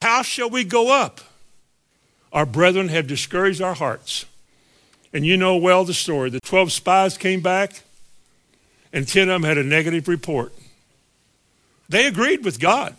[0.00, 1.20] How shall we go up?
[2.32, 4.24] Our brethren have discouraged our hearts.
[5.12, 6.30] And you know well the story.
[6.30, 7.82] The 12 spies came back,
[8.92, 10.52] and 10 of them had a negative report.
[11.88, 12.96] They agreed with God.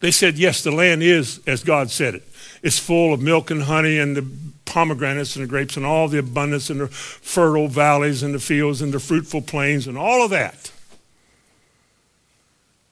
[0.00, 2.28] They said, yes, the land is as God said it.
[2.62, 4.26] It's full of milk and honey and the
[4.64, 8.82] pomegranates and the grapes and all the abundance and the fertile valleys and the fields
[8.82, 10.72] and the fruitful plains and all of that.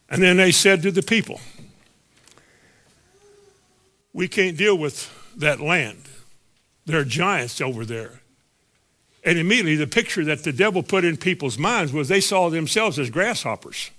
[0.09, 1.41] And then they said to the people,
[4.13, 6.03] we can't deal with that land.
[6.87, 8.20] There are giants over there.
[9.23, 12.99] And immediately the picture that the devil put in people's minds was they saw themselves
[12.99, 13.91] as grasshoppers.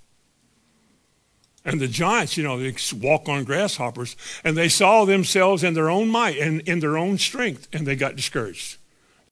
[1.63, 5.91] And the giants, you know, they walk on grasshoppers, and they saw themselves in their
[5.91, 8.77] own might and in their own strength, and they got discouraged.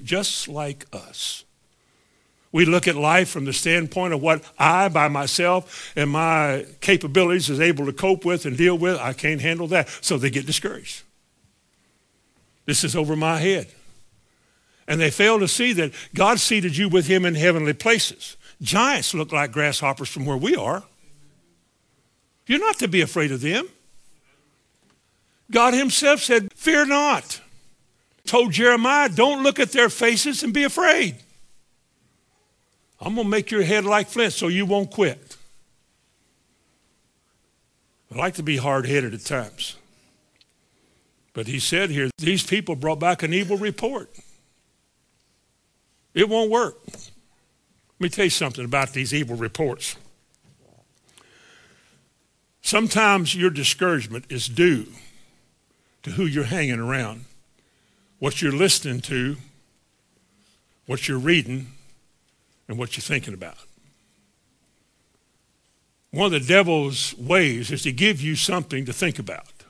[0.04, 1.44] Just like us.
[2.52, 7.50] We look at life from the standpoint of what I, by myself, and my capabilities
[7.50, 8.98] is able to cope with and deal with.
[8.98, 9.90] I can't handle that.
[10.02, 11.04] So they get discouraged.
[12.66, 13.68] This is over my head.
[14.90, 18.36] And they fail to see that God seated you with him in heavenly places.
[18.60, 20.84] Giants look like grasshoppers from where we are.
[22.48, 23.68] You're not to be afraid of them.
[25.52, 27.40] God himself said, Fear not.
[28.26, 31.18] Told Jeremiah, Don't look at their faces and be afraid.
[33.00, 35.38] I'm going to make your head like flint so you won't quit.
[38.14, 39.76] I like to be hard headed at times.
[41.34, 44.10] But he said here, these people brought back an evil report.
[46.20, 46.78] It won't work.
[46.86, 49.96] Let me tell you something about these evil reports.
[52.62, 54.88] Sometimes your discouragement is due
[56.04, 57.24] to who you're hanging around,
[58.20, 59.38] what you're listening to,
[60.88, 61.68] what you're reading,
[62.68, 63.56] and what you're thinking about.
[66.12, 69.64] One of the devil's ways is to give you something to think about.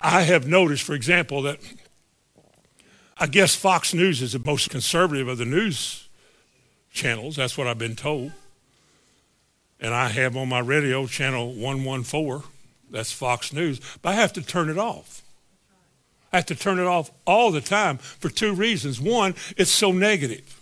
[0.00, 1.60] I have noticed, for example, that
[3.22, 6.08] I guess Fox News is the most conservative of the news
[6.90, 7.36] channels.
[7.36, 8.32] That's what I've been told.
[9.78, 12.42] And I have on my radio channel 114.
[12.90, 13.78] That's Fox News.
[14.00, 15.22] But I have to turn it off.
[16.32, 18.98] I have to turn it off all the time for two reasons.
[19.00, 20.58] One, it's so negative.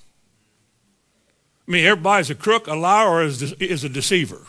[1.67, 4.43] I mean, everybody's a crook, a liar, or is, is a deceiver.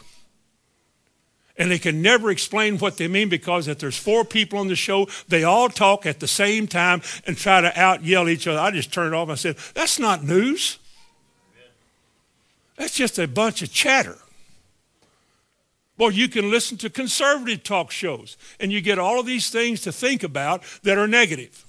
[1.59, 4.75] And they can never explain what they mean because if there's four people on the
[4.75, 8.59] show, they all talk at the same time and try to out yell each other.
[8.59, 9.29] I just turned it off.
[9.29, 10.79] I said, that's not news.
[12.77, 14.17] That's just a bunch of chatter.
[15.97, 19.81] Well, you can listen to conservative talk shows and you get all of these things
[19.81, 21.65] to think about that are negative.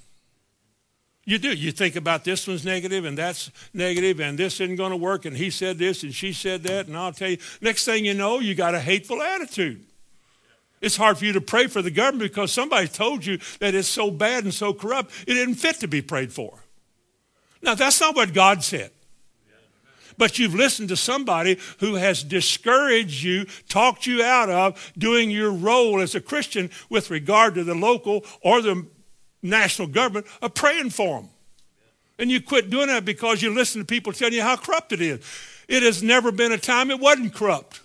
[1.31, 1.53] You do.
[1.53, 5.27] You think about this one's negative and that's negative and this isn't going to work
[5.27, 7.39] and he said this and she said that and I'll tell you.
[7.61, 9.87] Next thing you know, you got a hateful attitude.
[10.81, 13.87] It's hard for you to pray for the government because somebody told you that it's
[13.87, 16.65] so bad and so corrupt, it isn't fit to be prayed for.
[17.63, 18.91] Now, that's not what God said.
[20.19, 25.53] But you've listened to somebody who has discouraged you, talked you out of doing your
[25.53, 28.89] role as a Christian with regard to the local or the
[29.43, 31.31] national government of praying for them.
[32.19, 35.01] And you quit doing that because you listen to people telling you how corrupt it
[35.01, 35.21] is.
[35.69, 37.81] It has never been a time it wasn't corrupt.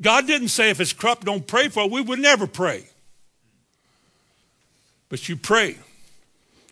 [0.00, 1.90] God didn't say if it's corrupt, don't pray for it.
[1.90, 2.84] We would never pray.
[5.08, 5.78] But you pray.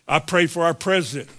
[0.09, 1.31] I pray for our president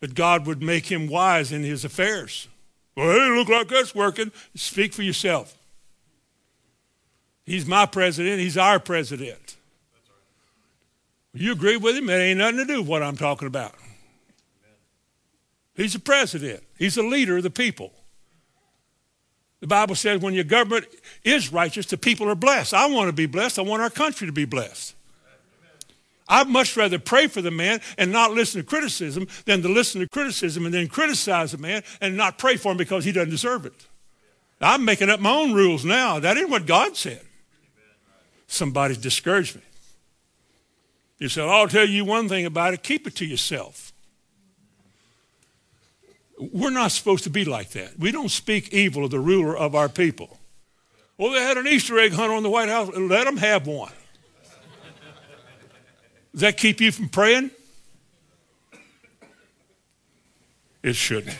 [0.00, 2.48] that God would make him wise in his affairs.
[2.96, 4.32] Well, it look like that's working.
[4.54, 5.56] Speak for yourself.
[7.46, 8.40] He's my president.
[8.40, 9.49] He's our president.
[11.32, 12.10] You agree with him?
[12.10, 13.74] It ain't nothing to do with what I'm talking about.
[15.76, 16.62] He's the president.
[16.78, 17.92] He's the leader of the people.
[19.60, 20.86] The Bible says when your government
[21.22, 22.74] is righteous, the people are blessed.
[22.74, 23.58] I want to be blessed.
[23.58, 24.94] I want our country to be blessed.
[26.28, 30.00] I'd much rather pray for the man and not listen to criticism than to listen
[30.00, 33.30] to criticism and then criticize the man and not pray for him because he doesn't
[33.30, 33.74] deserve it.
[34.60, 36.20] I'm making up my own rules now.
[36.20, 37.22] That ain't what God said.
[38.46, 39.62] Somebody's discouraged me.
[41.20, 43.92] He said, I'll tell you one thing about it keep it to yourself.
[46.38, 47.98] We're not supposed to be like that.
[47.98, 50.38] We don't speak evil of the ruler of our people.
[51.18, 52.88] Well, they had an Easter egg hunt on the White House.
[52.96, 53.92] Let them have one.
[56.32, 57.50] Does that keep you from praying?
[60.82, 61.36] It shouldn't.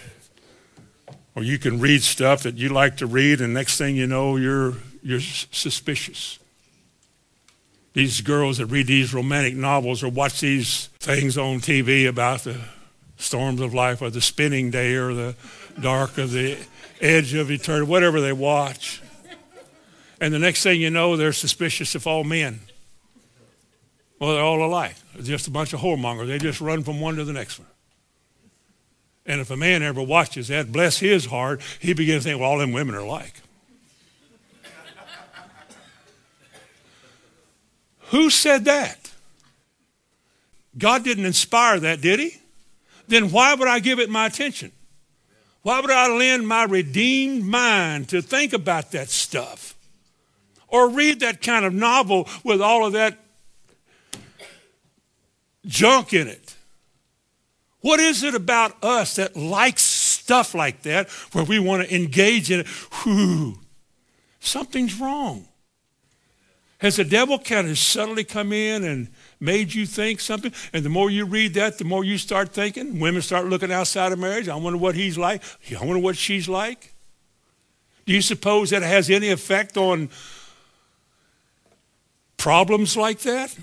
[1.34, 4.36] Or you can read stuff that you like to read, and next thing you know,
[4.36, 6.39] you're, you're suspicious
[7.92, 12.60] these girls that read these romantic novels or watch these things on TV about the
[13.16, 15.34] storms of life or the spinning day or the
[15.80, 16.56] dark of the
[17.00, 19.02] edge of eternity, whatever they watch.
[20.20, 22.60] And the next thing you know, they're suspicious of all men.
[24.18, 24.96] Well, they're all alike.
[25.14, 26.26] They're just a bunch of whoremongers.
[26.26, 27.68] They just run from one to the next one.
[29.24, 32.50] And if a man ever watches that, bless his heart, he begins to think, well,
[32.50, 33.39] all them women are alike.
[38.10, 39.10] Who said that?
[40.76, 42.36] God didn't inspire that, did he?
[43.08, 44.72] Then why would I give it my attention?
[45.62, 49.74] Why would I lend my redeemed mind to think about that stuff?
[50.68, 53.18] Or read that kind of novel with all of that
[55.66, 56.54] junk in it?
[57.80, 59.82] What is it about us that likes
[60.30, 62.68] stuff like that where we want to engage in it.
[62.68, 63.58] Whew,
[64.38, 65.48] something's wrong.
[66.80, 69.08] Has the devil kind of subtly come in and
[69.38, 70.50] made you think something?
[70.72, 72.98] And the more you read that, the more you start thinking.
[72.98, 74.48] Women start looking outside of marriage.
[74.48, 75.42] I wonder what he's like.
[75.78, 76.94] I wonder what she's like.
[78.06, 80.08] Do you suppose that has any effect on
[82.38, 83.54] problems like that?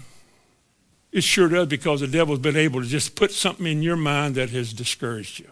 [1.11, 4.35] It sure does because the devil's been able to just put something in your mind
[4.35, 5.49] that has discouraged you.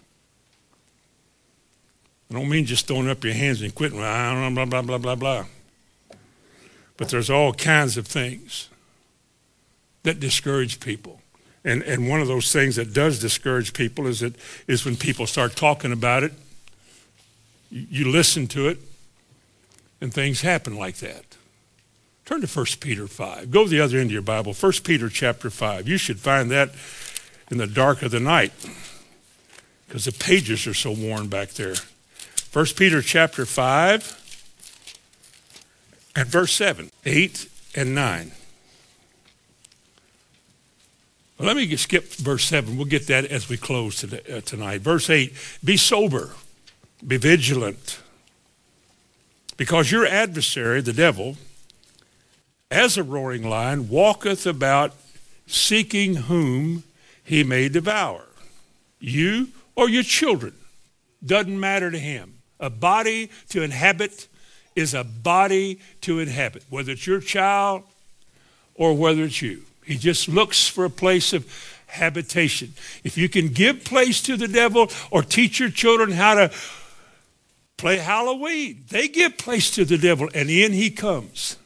[2.30, 5.16] I don't mean just throwing up your hands and quitting, blah, blah, blah, blah, blah,
[5.16, 5.46] blah.
[6.98, 8.70] But there's all kinds of things
[10.04, 11.20] that discourage people.
[11.64, 14.36] And, and one of those things that does discourage people is, that,
[14.68, 16.32] is when people start talking about it,
[17.72, 18.78] you, listen to it,
[20.00, 21.26] and things happen like that.
[22.26, 23.52] Turn to 1 Peter 5.
[23.52, 25.88] Go to the other end of your Bible, 1 Peter chapter 5.
[25.88, 26.70] You should find that
[27.52, 28.54] in the dark of the night
[29.88, 31.76] because the pages are so worn back there.
[32.54, 34.25] 1 Peter chapter 5
[36.16, 38.32] and verse 7, 8 and 9.
[41.38, 42.78] Well, let me skip verse 7.
[42.78, 44.82] We'll get that as we close today, uh, tonight.
[44.82, 46.32] Verse 8 Be sober,
[47.06, 48.00] be vigilant,
[49.58, 51.36] because your adversary, the devil,
[52.72, 54.94] as a roaring lion, walketh about
[55.46, 56.84] seeking whom
[57.24, 58.26] he may devour.
[59.00, 60.54] You or your children.
[61.26, 62.36] Doesn't matter to him.
[62.60, 64.28] A body to inhabit
[64.76, 67.84] is a body to inhabit, whether it's your child
[68.76, 69.64] or whether it's you.
[69.86, 71.46] He just looks for a place of
[71.88, 72.74] habitation.
[73.04, 76.52] If you can give place to the devil or teach your children how to
[77.78, 81.58] play Halloween, they give place to the devil and in he comes.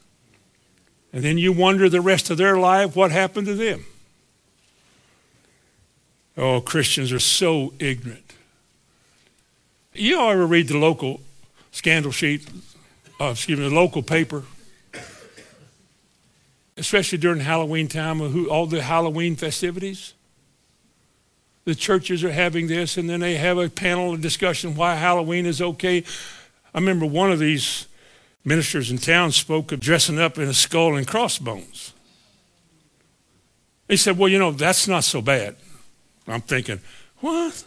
[1.12, 3.84] And then you wonder the rest of their life what happened to them.
[6.36, 8.34] Oh, Christians are so ignorant.
[9.92, 11.20] You ever read the local
[11.72, 12.48] scandal sheet
[13.20, 14.44] uh, excuse me, the local paper,
[16.76, 20.14] especially during Halloween time, who, all the Halloween festivities.
[21.64, 25.44] The churches are having this, and then they have a panel of discussion why Halloween
[25.44, 26.02] is okay.
[26.74, 27.86] I remember one of these
[28.44, 31.92] ministers in town spoke of dressing up in a skull and crossbones.
[33.88, 35.56] He said, Well, you know, that's not so bad.
[36.26, 36.80] I'm thinking,
[37.18, 37.62] What?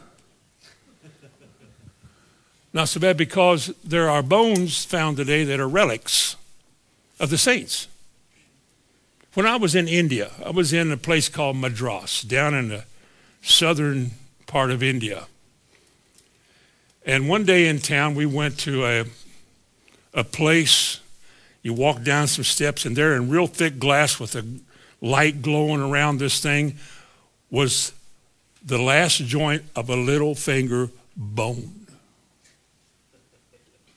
[2.73, 6.35] Not so bad because there are bones found today that are relics
[7.19, 7.87] of the saints.
[9.35, 12.85] When I was in India, I was in a place called Madras, down in the
[13.43, 14.11] southern
[14.47, 15.27] part of India.
[17.05, 19.05] And one day in town, we went to a,
[20.13, 20.99] a place.
[21.61, 24.45] You walk down some steps, and there in real thick glass with a
[25.01, 26.77] light glowing around this thing
[27.51, 27.91] was
[28.65, 31.82] the last joint of a little finger bone.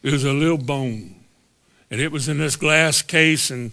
[0.07, 1.16] It was a little bone.
[1.90, 3.72] And it was in this glass case and,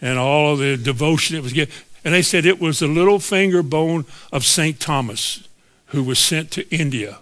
[0.00, 1.74] and all of the devotion it was given.
[2.02, 4.80] And they said it was the little finger bone of St.
[4.80, 5.46] Thomas
[5.88, 7.18] who was sent to India.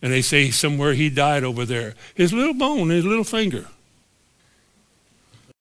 [0.00, 1.94] And they say somewhere he died over there.
[2.14, 3.66] His little bone, his little finger.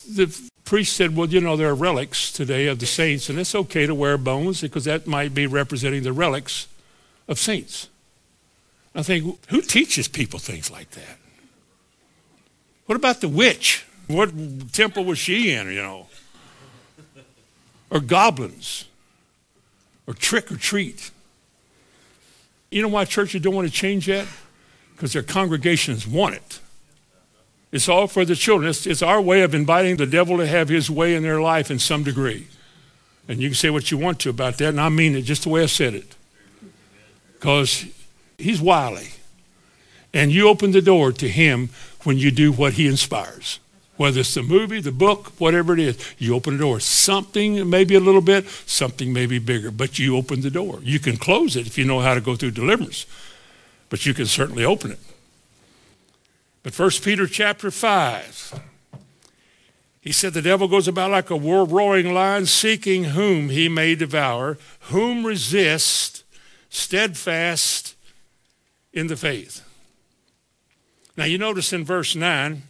[0.09, 3.53] The priest said, well, you know, there are relics today of the saints, and it's
[3.53, 6.67] okay to wear bones because that might be representing the relics
[7.28, 7.89] of saints.
[8.95, 11.17] I think, who teaches people things like that?
[12.86, 13.86] What about the witch?
[14.07, 14.31] What
[14.73, 16.07] temple was she in, you know?
[17.89, 18.86] Or goblins?
[20.07, 21.11] Or trick or treat?
[22.69, 24.27] You know why churches don't want to change that?
[24.95, 26.59] Because their congregations want it.
[27.71, 28.69] It's all for the children.
[28.69, 31.71] It's, it's, our way of inviting the devil to have his way in their life
[31.71, 32.47] in some degree.
[33.27, 35.43] And you can say what you want to about that, and I mean it just
[35.43, 36.15] the way I said it.
[37.34, 37.86] Because
[38.38, 39.09] he's wily.
[40.14, 41.70] And you open the door to him
[42.03, 43.59] when you do what he inspires.
[43.95, 46.80] Whether it's the movie, the book, whatever it is, you open the door.
[46.80, 50.80] Something maybe a little bit, something maybe bigger, but you open the door.
[50.82, 53.05] You can close it if you know how to go through deliverance,
[53.89, 54.99] but you can certainly open it.
[56.64, 58.61] But First Peter chapter 5,
[60.01, 64.57] he said the devil goes about like a roaring lion, seeking whom he may devour,
[64.82, 66.24] whom resist,
[66.70, 67.95] steadfast
[68.91, 69.64] in the faith.
[71.16, 72.64] Now, you notice in verse 9,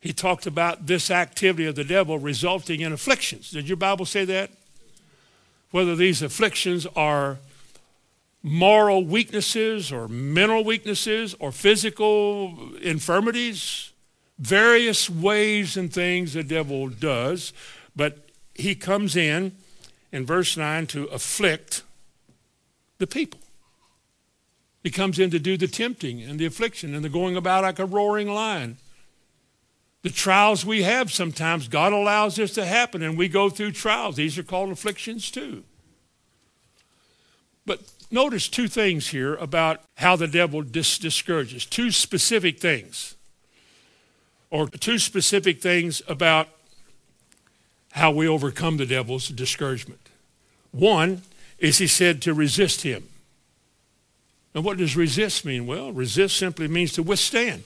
[0.00, 3.50] he talked about this activity of the devil resulting in afflictions.
[3.50, 4.50] Did your Bible say that?
[5.70, 7.38] Whether these afflictions are
[8.42, 13.92] moral weaknesses or mental weaknesses or physical infirmities,
[14.38, 17.52] various ways and things the devil does,
[17.96, 19.52] but he comes in
[20.12, 21.82] in verse 9 to afflict
[22.98, 23.40] the people.
[24.82, 27.78] He comes in to do the tempting and the affliction and the going about like
[27.78, 28.78] a roaring lion.
[30.02, 34.16] The trials we have sometimes, God allows this to happen, and we go through trials.
[34.16, 35.64] These are called afflictions too.
[37.66, 41.66] But notice two things here about how the devil dis- discourages.
[41.66, 43.16] Two specific things,
[44.50, 46.48] or two specific things about
[47.92, 50.00] how we overcome the devil's discouragement.
[50.70, 51.22] One
[51.58, 53.08] is he said to resist him.
[54.58, 55.68] And what does resist mean?
[55.68, 57.62] Well, resist simply means to withstand.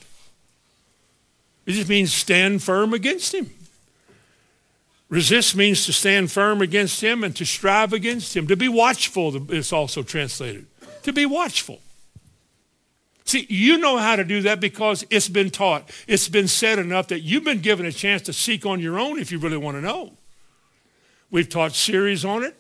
[1.65, 3.49] It just means stand firm against him.
[5.09, 8.47] Resist means to stand firm against him and to strive against him.
[8.47, 10.67] To be watchful, it's also translated.
[11.05, 11.81] To be watchful.
[13.25, 15.91] See, you know how to do that because it's been taught.
[16.07, 19.19] It's been said enough that you've been given a chance to seek on your own
[19.19, 20.13] if you really want to know.
[21.31, 22.55] We've taught series on it.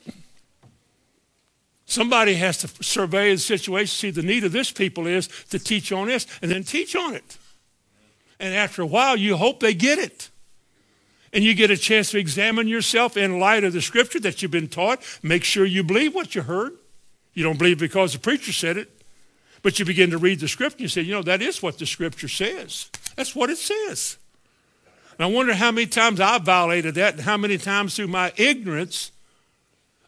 [1.92, 5.92] Somebody has to survey the situation, see the need of this people is to teach
[5.92, 7.36] on this, and then teach on it.
[8.40, 10.30] And after a while, you hope they get it.
[11.34, 14.50] And you get a chance to examine yourself in light of the scripture that you've
[14.50, 15.02] been taught.
[15.22, 16.72] Make sure you believe what you heard.
[17.34, 18.90] You don't believe because the preacher said it.
[19.60, 21.76] But you begin to read the scripture and you say, you know, that is what
[21.76, 22.88] the scripture says.
[23.16, 24.16] That's what it says.
[25.18, 28.32] And I wonder how many times I violated that and how many times through my
[28.38, 29.11] ignorance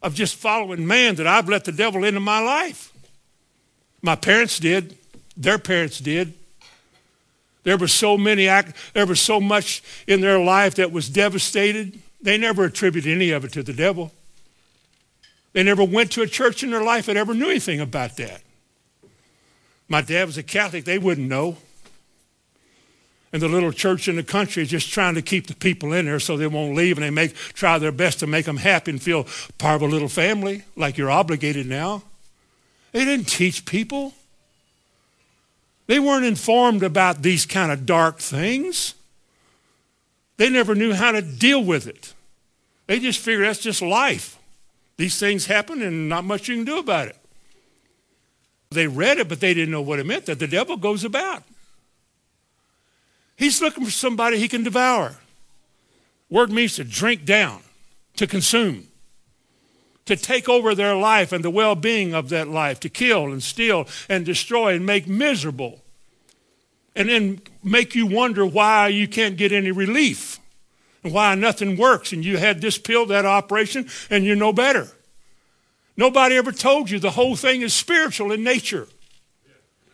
[0.05, 2.93] of just following man that I've let the devil into my life.
[4.03, 4.99] My parents did,
[5.35, 6.35] their parents did.
[7.63, 11.99] There were so many, there was so much in their life that was devastated.
[12.21, 14.13] They never attributed any of it to the devil.
[15.55, 18.43] They never went to a church in their life that ever knew anything about that.
[19.89, 21.57] My dad was a Catholic, they wouldn't know.
[23.35, 26.07] And the little church in the country is just trying to keep the people in
[26.07, 28.93] there so they won't leave, and they make try their best to make them happy
[28.93, 29.27] and feel
[29.59, 32.05] part of a little family, like you're obligated now.
[32.93, 34.15] They didn't teach people.
[35.89, 38.95] They weren't informed about these kind of dark things.
[40.37, 42.15] They never knew how to deal with it.
[42.87, 44.39] They just figured that's just life.
[44.97, 47.17] These things happen and not much you can do about it.
[48.71, 51.43] They read it, but they didn't know what it meant that the devil goes about.
[53.37, 55.17] He's looking for somebody he can devour.
[56.31, 57.63] Word means to drink down,
[58.17, 58.89] to consume,
[60.07, 63.43] to take over their life and the well being of that life, to kill and
[63.43, 65.81] steal and destroy and make miserable.
[66.97, 70.39] And then make you wonder why you can't get any relief
[71.03, 72.13] and why nothing works.
[72.13, 74.89] And you had this pill, that operation, and you're no better.
[75.97, 78.89] Nobody ever told you the whole thing is spiritual in nature.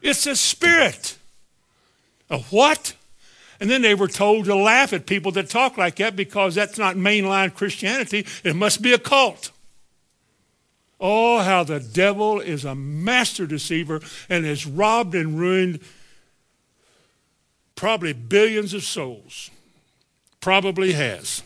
[0.02, 1.18] It's a spirit.
[2.30, 2.94] A what?
[3.60, 6.78] And then they were told to laugh at people that talk like that because that's
[6.78, 8.26] not mainline Christianity.
[8.42, 9.50] It must be a cult.
[10.98, 15.80] Oh, how the devil is a master deceiver and has robbed and ruined
[17.74, 19.50] probably billions of souls.
[20.40, 21.42] Probably has.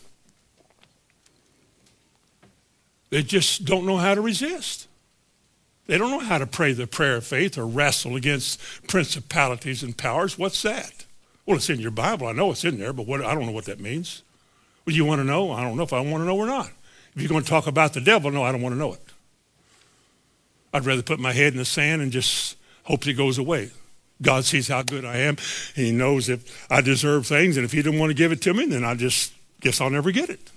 [3.11, 4.89] They just don't know how to resist.
[5.87, 9.97] They don't know how to pray the prayer of faith or wrestle against principalities and
[9.97, 10.39] powers.
[10.39, 11.04] What's that?
[11.47, 12.27] Well, it's in your Bible.
[12.27, 14.23] I know it's in there, but what, I don't know what that means.
[14.87, 15.51] Well, you want to know?
[15.53, 16.71] I don't know if I want to know or not.
[17.15, 19.01] If you're going to talk about the devil, no, I don't want to know it.
[20.73, 23.71] I'd rather put my head in the sand and just hope it goes away.
[24.21, 25.37] God sees how good I am.
[25.75, 28.55] He knows if I deserve things, and if He didn't want to give it to
[28.55, 30.51] me, then I just guess I'll never get it.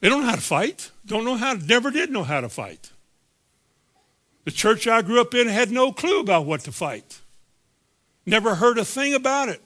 [0.00, 0.90] They don't know how to fight.
[1.06, 1.54] Don't know how.
[1.54, 2.90] Never did know how to fight.
[4.44, 7.20] The church I grew up in had no clue about what to fight.
[8.26, 9.62] Never heard a thing about it.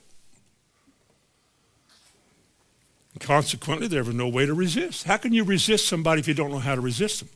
[3.21, 5.05] Consequently, there was no way to resist.
[5.05, 7.29] How can you resist somebody if you don't know how to resist them?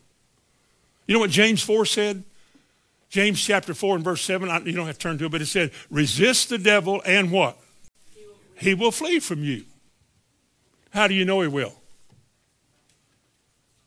[1.06, 2.22] You know what James 4 said?
[3.08, 5.46] James chapter 4 and verse 7, you don't have to turn to it, but it
[5.46, 7.58] said, resist the devil and what?
[8.56, 9.64] He will, flee from you.
[10.90, 11.74] How do you know he will?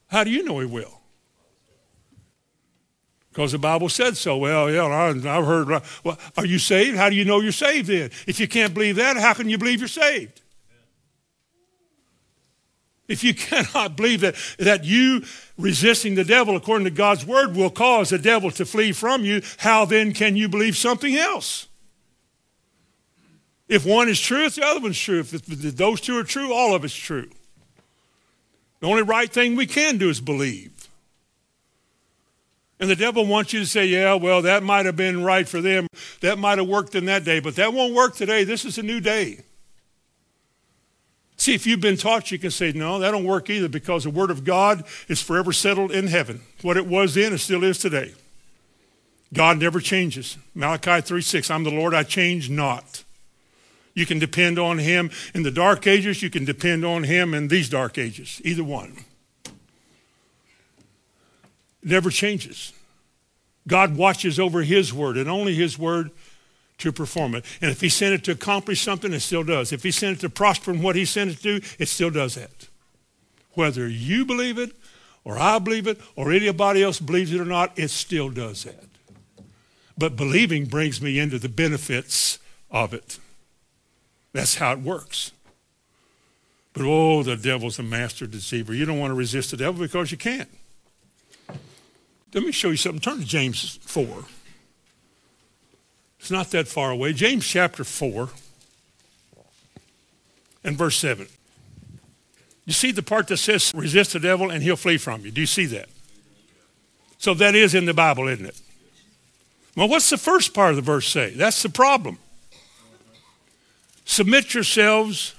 [0.07, 0.94] How do you know he will?
[3.35, 4.37] Because the Bible said so.
[4.37, 5.67] Well, yeah, I've heard.
[6.05, 6.95] Well, are you saved?
[6.95, 8.09] How do you know you're saved then?
[8.25, 10.41] If you can't believe that, how can you believe you're saved?
[13.09, 15.25] If you cannot believe that, that you
[15.57, 19.41] resisting the devil according to God's word will cause the devil to flee from you,
[19.57, 21.67] how then can you believe something else?
[23.67, 25.19] If one is true, if the other one's true.
[25.19, 27.29] If those two are true, all of it's true.
[28.79, 30.74] The only right thing we can do is believe.
[32.79, 35.61] And the devil wants you to say, yeah, well, that might have been right for
[35.61, 35.87] them.
[36.21, 38.43] That might have worked in that day, but that won't work today.
[38.43, 39.39] This is a new day.
[41.37, 44.09] See, if you've been taught, you can say, no, that don't work either because the
[44.09, 46.41] Word of God is forever settled in heaven.
[46.61, 48.13] What it was then, it still is today.
[49.33, 50.37] God never changes.
[50.53, 53.03] Malachi 3 6, I'm the Lord, I change not.
[53.93, 57.47] You can depend on him in the dark ages, you can depend on him in
[57.47, 59.05] these dark ages, either one.
[61.85, 62.73] Never changes.
[63.67, 66.09] God watches over his word and only his word
[66.79, 67.45] to perform it.
[67.61, 69.71] And if he sent it to accomplish something, it still does.
[69.71, 72.35] If he sent it to prosper in what he sent it to it still does
[72.35, 72.67] that.
[73.53, 74.71] Whether you believe it
[75.23, 78.89] or I believe it or anybody else believes it or not, it still does that.
[79.95, 82.39] But believing brings me into the benefits
[82.71, 83.19] of it.
[84.33, 85.31] That's how it works.
[86.73, 88.73] But oh, the devil's a master deceiver.
[88.73, 90.49] You don't want to resist the devil because you can't.
[92.35, 92.99] Let me show you something.
[92.99, 94.25] Turn to James 4.
[96.19, 97.13] It's not that far away.
[97.13, 98.27] James chapter 4
[100.65, 101.27] and verse 7.
[102.65, 105.31] You see the part that says resist the devil and he'll flee from you.
[105.31, 105.87] Do you see that?
[107.19, 108.59] So that is in the Bible, isn't it?
[109.77, 111.29] Well, what's the first part of the verse say?
[111.29, 112.19] That's the problem.
[114.03, 115.35] Submit yourselves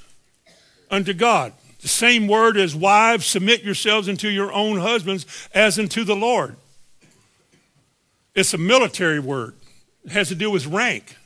[0.91, 1.53] unto God.
[1.83, 6.57] The same word as wives, submit yourselves unto your own husbands as unto the Lord.
[8.37, 9.57] It's a military word.
[10.05, 11.17] It has to do with rank.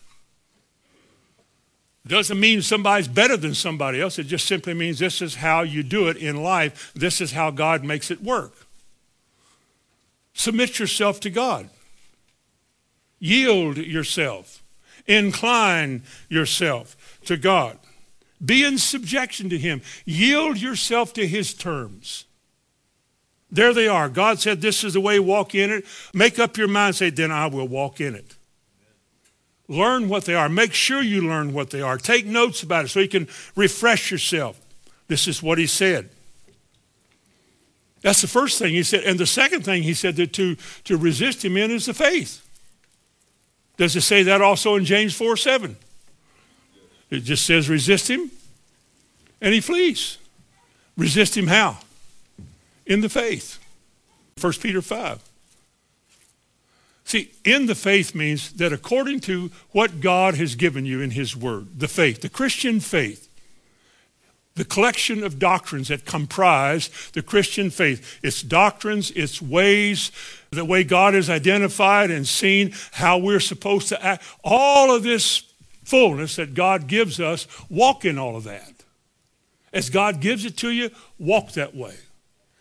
[2.06, 4.18] Doesn't mean somebody's better than somebody else.
[4.18, 6.92] It just simply means this is how you do it in life.
[6.94, 8.66] This is how God makes it work.
[10.32, 11.68] Submit yourself to God.
[13.18, 14.62] Yield yourself.
[15.06, 17.76] Incline yourself to God.
[18.42, 19.82] Be in subjection to Him.
[20.06, 22.24] Yield yourself to His terms.
[23.52, 24.08] There they are.
[24.08, 25.84] God said, This is the way, walk in it.
[26.14, 28.36] Make up your mind, say, Then I will walk in it.
[29.68, 30.48] Learn what they are.
[30.48, 31.96] Make sure you learn what they are.
[31.96, 34.60] Take notes about it so you can refresh yourself.
[35.08, 36.10] This is what He said.
[38.02, 39.04] That's the first thing He said.
[39.04, 42.46] And the second thing He said that to, to resist Him in is the faith.
[43.76, 45.76] Does it say that also in James 4 7?
[47.10, 48.30] It just says resist Him
[49.40, 50.18] and He flees.
[50.96, 51.78] Resist Him how?
[52.90, 53.58] In the faith.
[54.40, 55.22] 1 Peter 5.
[57.04, 61.36] See, in the faith means that according to what God has given you in His
[61.36, 63.28] Word, the faith, the Christian faith,
[64.56, 70.10] the collection of doctrines that comprise the Christian faith, its doctrines, its ways,
[70.50, 75.44] the way God is identified and seen how we're supposed to act, all of this
[75.84, 78.72] fullness that God gives us, walk in all of that.
[79.72, 81.94] As God gives it to you, walk that way.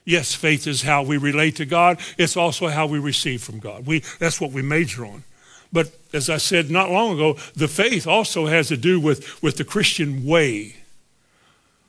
[0.05, 1.99] Yes, faith is how we relate to God.
[2.17, 3.85] It's also how we receive from God.
[3.85, 5.23] We, that's what we major on.
[5.71, 9.57] But as I said not long ago, the faith also has to do with, with
[9.57, 10.77] the Christian way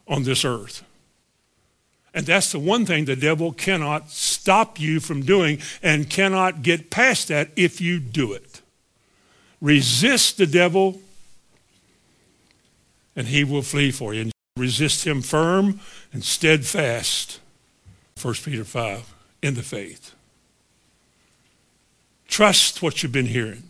[0.06, 0.84] on this earth.
[2.12, 6.90] And that's the one thing the devil cannot stop you from doing and cannot get
[6.90, 8.60] past that if you do it.
[9.60, 11.00] Resist the devil
[13.14, 14.22] and he will flee for you.
[14.22, 15.80] And resist him firm
[16.12, 17.38] and steadfast
[18.22, 20.14] 1 Peter 5, in the faith.
[22.28, 23.64] Trust what you've been hearing.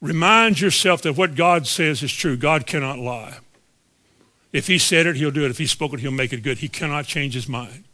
[0.00, 2.36] Remind yourself that what God says is true.
[2.36, 3.38] God cannot lie.
[4.52, 5.50] If he said it, he'll do it.
[5.50, 6.58] If he spoke it, he'll make it good.
[6.58, 7.84] He cannot change his mind.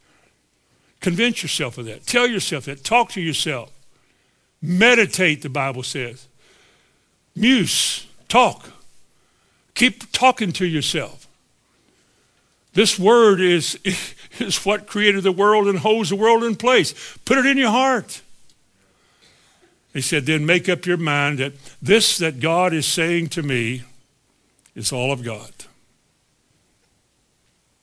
[1.00, 2.06] Convince yourself of that.
[2.06, 2.84] Tell yourself that.
[2.84, 3.70] Talk to yourself.
[4.60, 6.26] Meditate, the Bible says.
[7.34, 8.06] Muse.
[8.28, 8.70] Talk.
[9.74, 11.19] Keep talking to yourself.
[12.80, 13.78] This word is,
[14.38, 16.94] is what created the world and holds the world in place.
[17.26, 18.22] Put it in your heart.
[19.92, 21.52] He said, then make up your mind that
[21.82, 23.82] this that God is saying to me
[24.74, 25.50] is all of God.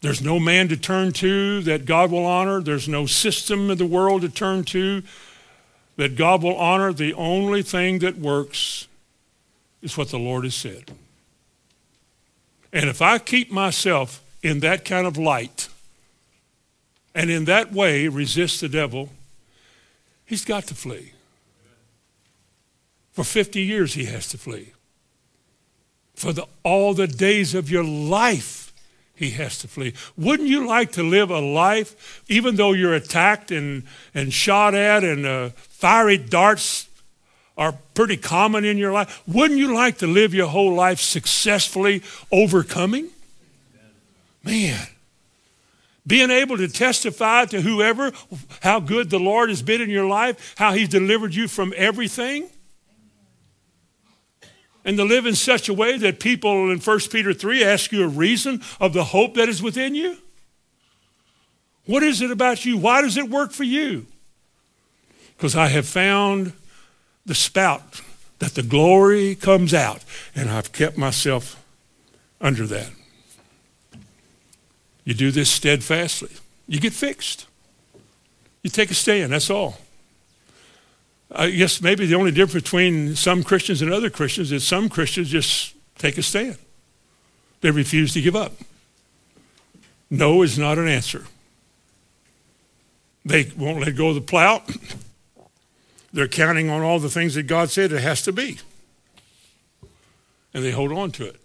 [0.02, 2.60] There's no man to turn to that God will honor.
[2.60, 5.04] There's no system in the world to turn to
[5.98, 6.92] that God will honor.
[6.92, 8.88] The only thing that works
[9.84, 10.92] is what the Lord has said.
[12.74, 15.68] And if I keep myself in that kind of light
[17.14, 19.10] and in that way resist the devil,
[20.26, 21.12] he's got to flee.
[23.12, 24.72] For 50 years, he has to flee.
[26.16, 28.72] For the, all the days of your life,
[29.14, 29.94] he has to flee.
[30.16, 33.84] Wouldn't you like to live a life, even though you're attacked and,
[34.14, 36.88] and shot at and uh, fiery darts
[37.58, 39.22] are pretty common in your life?
[39.28, 43.10] Wouldn't you like to live your whole life successfully overcoming?
[44.48, 44.88] Man,
[46.06, 48.14] being able to testify to whoever
[48.62, 52.50] how good the Lord has been in your life, how he's delivered you from everything.
[54.86, 58.06] And to live in such a way that people in 1 Peter 3 ask you
[58.06, 60.18] a reason of the hope that is within you.
[61.86, 62.78] What is it about you?
[62.78, 64.06] Why does it work for you?
[65.36, 66.54] Because I have found
[67.26, 68.02] the spout
[68.40, 71.62] that the glory comes out, and I've kept myself
[72.40, 72.92] under that.
[75.08, 76.32] You do this steadfastly,
[76.68, 77.48] you get fixed.
[78.62, 79.78] You take a stand, that's all.
[81.32, 85.30] I guess maybe the only difference between some Christians and other Christians is some Christians
[85.30, 86.58] just take a stand.
[87.62, 88.52] They refuse to give up.
[90.10, 91.24] No is not an answer.
[93.24, 94.62] They won't let go of the plow.
[96.12, 98.60] They're counting on all the things that God said it has to be.
[100.54, 101.40] And they hold on to it.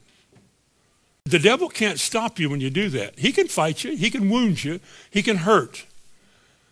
[1.25, 3.19] The devil can't stop you when you do that.
[3.19, 5.87] He can fight you, he can wound you, he can hurt.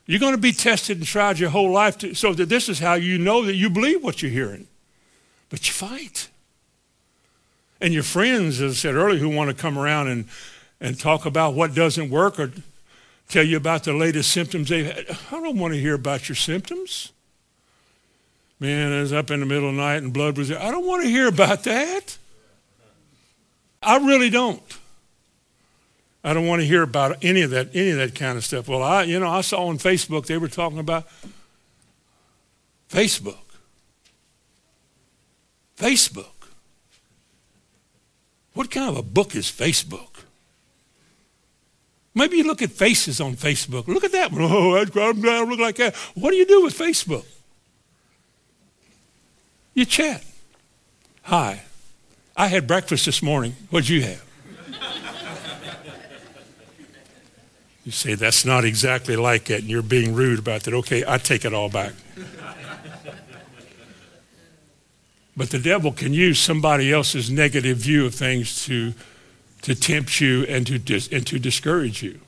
[0.06, 2.80] You're going to be tested and tried your whole life to, so that this is
[2.80, 4.66] how you know that you believe what you're hearing.
[5.50, 6.28] But you fight.
[7.80, 10.24] And your friends, as I said earlier, who want to come around and,
[10.80, 12.50] and talk about what doesn't work or
[13.28, 15.16] tell you about the latest symptoms they've had.
[15.30, 17.12] I don't want to hear about your symptoms.
[18.58, 20.60] Man, I was up in the middle of the night and blood was there.
[20.60, 22.18] I don't want to hear about that.
[23.82, 24.62] I really don't.
[26.22, 28.68] I don't want to hear about any of that, any of that kind of stuff.
[28.68, 31.06] Well, I, you know, I saw on Facebook they were talking about
[32.90, 33.38] Facebook.
[35.78, 36.26] Facebook.
[38.52, 40.08] What kind of a book is Facebook?
[42.14, 43.86] Maybe you look at faces on Facebook.
[43.86, 44.42] Look at that one.
[44.50, 45.94] Oh, I look like that.
[46.14, 47.24] What do you do with Facebook?
[49.72, 50.22] You chat.
[51.22, 51.62] Hi.
[52.40, 53.54] I had breakfast this morning.
[53.68, 54.24] What'd you have?
[57.84, 60.72] You say, that's not exactly like it, and you're being rude about that.
[60.72, 61.92] Okay, I take it all back.
[65.36, 68.94] but the devil can use somebody else's negative view of things to,
[69.60, 72.20] to tempt you and to, dis, and to discourage you.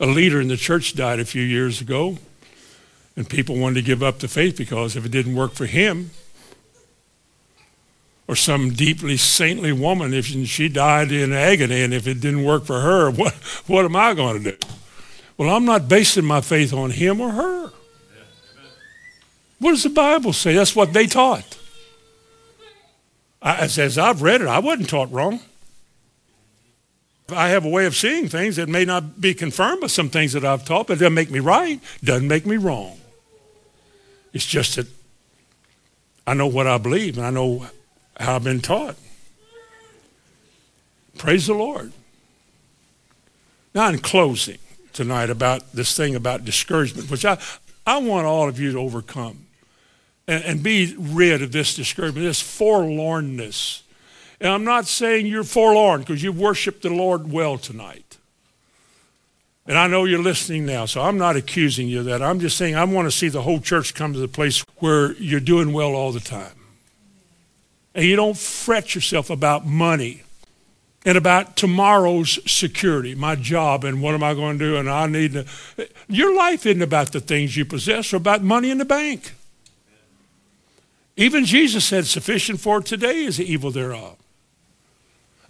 [0.00, 2.16] A leader in the church died a few years ago,
[3.16, 6.10] and people wanted to give up the faith because if it didn't work for him,
[8.28, 12.64] or some deeply saintly woman, if she died in agony and if it didn't work
[12.64, 13.34] for her, what,
[13.66, 14.56] what am I going to do?
[15.36, 17.72] Well, I'm not basing my faith on him or her.
[19.58, 20.54] What does the Bible say?
[20.54, 21.58] That's what they taught.
[23.40, 25.40] I, as I've read it, I wasn't taught wrong.
[27.28, 30.32] I have a way of seeing things that may not be confirmed by some things
[30.32, 32.98] that I've taught, but it doesn't make me right, doesn't make me wrong.
[34.32, 34.86] It's just that
[36.26, 37.66] I know what I believe and I know
[38.22, 38.96] how I've been taught.
[41.18, 41.92] Praise the Lord.
[43.74, 44.58] Now, in closing
[44.92, 47.38] tonight about this thing about discouragement, which I,
[47.86, 49.46] I want all of you to overcome
[50.26, 53.82] and, and be rid of this discouragement, this forlornness.
[54.40, 58.18] And I'm not saying you're forlorn because you worshiped the Lord well tonight.
[59.66, 62.20] And I know you're listening now, so I'm not accusing you of that.
[62.20, 65.12] I'm just saying I want to see the whole church come to the place where
[65.14, 66.61] you're doing well all the time.
[67.94, 70.22] And you don't fret yourself about money
[71.04, 75.06] and about tomorrow's security, my job, and what am I going to do, and I
[75.06, 75.46] need to.
[76.08, 79.34] Your life isn't about the things you possess or about money in the bank.
[81.16, 84.16] Even Jesus said, Sufficient for today is the evil thereof.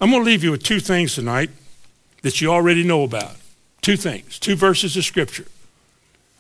[0.01, 1.51] I'm going to leave you with two things tonight
[2.23, 3.37] that you already know about.
[3.83, 5.47] Two things, two verses of Scripture.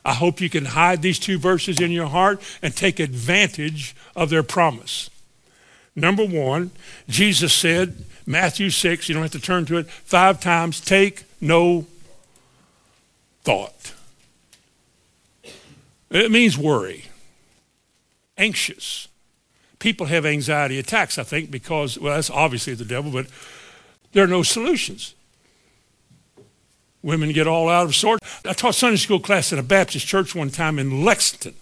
[0.05, 4.30] I hope you can hide these two verses in your heart and take advantage of
[4.30, 5.11] their promise.
[5.95, 6.70] Number one,
[7.09, 11.86] Jesus said, Matthew 6, you don't have to turn to it, five times, take no
[13.43, 13.93] thought.
[16.11, 17.07] It means worry,
[18.36, 19.09] anxious.
[19.78, 23.26] People have anxiety attacks, I think, because, well, that's obviously the devil, but
[24.12, 25.14] there are no solutions.
[27.03, 28.20] Women get all out of sort.
[28.45, 31.55] I taught Sunday school class at a Baptist church one time in Lexington.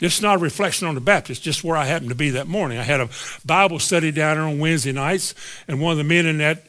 [0.00, 2.78] Is not a reflection on the Baptist, just where I happened to be that morning.
[2.78, 3.08] I had a
[3.46, 5.34] Bible study down there on Wednesday nights,
[5.68, 6.66] and one of the men in that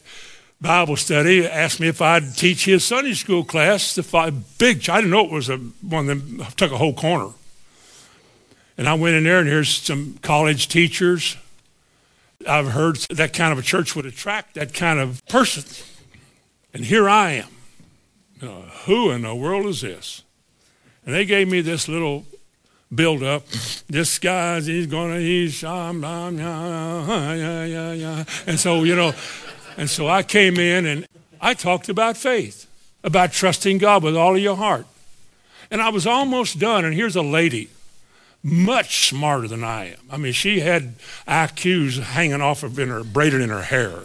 [0.60, 3.94] Bible study asked me if I'd teach his Sunday school class.
[3.94, 6.94] The five, big, I didn't know it was a, one of them, took a whole
[6.94, 7.32] corner.
[8.78, 11.36] And I went in there, and here's some college teachers.
[12.48, 15.64] I've heard that kind of a church would attract that kind of person.
[16.72, 17.48] And here I am.
[18.40, 20.22] Uh, who in the world is this?
[21.04, 22.24] And they gave me this little
[22.94, 23.46] build up.
[23.88, 28.24] This guy's he's gonna he's um, um, yeah, yeah, yeah, yeah.
[28.46, 29.12] And so, you know,
[29.76, 31.06] and so I came in and
[31.40, 32.66] I talked about faith,
[33.04, 34.86] about trusting God with all of your heart.
[35.70, 37.70] And I was almost done, and here's a lady,
[38.42, 39.98] much smarter than I am.
[40.10, 40.94] I mean, she had
[41.26, 44.02] IQs hanging off of in her braided in her hair.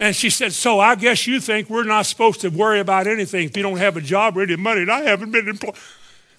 [0.00, 3.46] And she said, So I guess you think we're not supposed to worry about anything
[3.46, 5.76] if you don't have a job or any money, and I haven't been employed.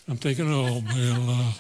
[0.08, 1.52] I'm thinking, oh, well, uh,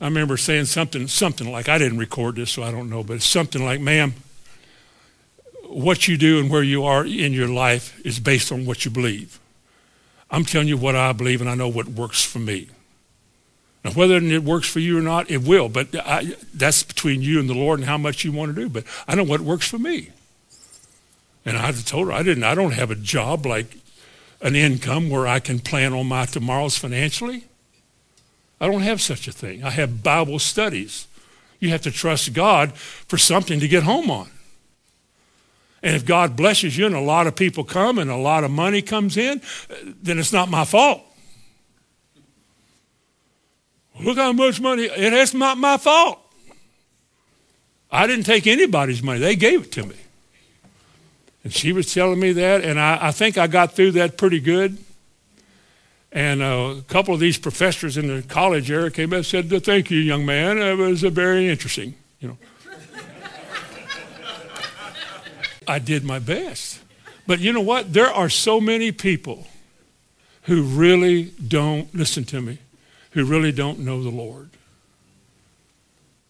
[0.00, 3.14] I remember saying something, something like, I didn't record this, so I don't know, but
[3.14, 4.14] it's something like, ma'am,
[5.64, 8.90] what you do and where you are in your life is based on what you
[8.90, 9.40] believe.
[10.30, 12.68] I'm telling you what I believe, and I know what works for me.
[13.84, 17.40] Now, whether it works for you or not, it will, but I, that's between you
[17.40, 18.68] and the Lord and how much you want to do.
[18.68, 20.10] But I know what works for me.
[21.44, 22.44] And I told her I didn't.
[22.44, 23.76] I don't have a job like
[24.42, 27.44] an income where I can plan on my tomorrows financially.
[28.60, 29.64] I don't have such a thing.
[29.64, 31.06] I have Bible studies.
[31.60, 34.28] You have to trust God for something to get home on.
[35.82, 38.50] And if God blesses you and a lot of people come and a lot of
[38.50, 39.40] money comes in,
[40.02, 41.02] then it's not my fault.
[44.00, 44.84] Look how much money.
[44.84, 46.18] It is not my fault.
[47.90, 49.20] I didn't take anybody's money.
[49.20, 49.96] They gave it to me.
[51.44, 54.40] And she was telling me that, and I, I think I got through that pretty
[54.40, 54.78] good.
[56.12, 59.48] And uh, a couple of these professors in the college area came up and said,
[59.64, 60.58] "Thank you, young man.
[60.58, 62.38] It was uh, very interesting." You know,
[65.66, 66.80] I did my best.
[67.26, 67.92] But you know what?
[67.92, 69.46] There are so many people
[70.42, 72.58] who really don't listen to me,
[73.12, 74.50] who really don't know the Lord.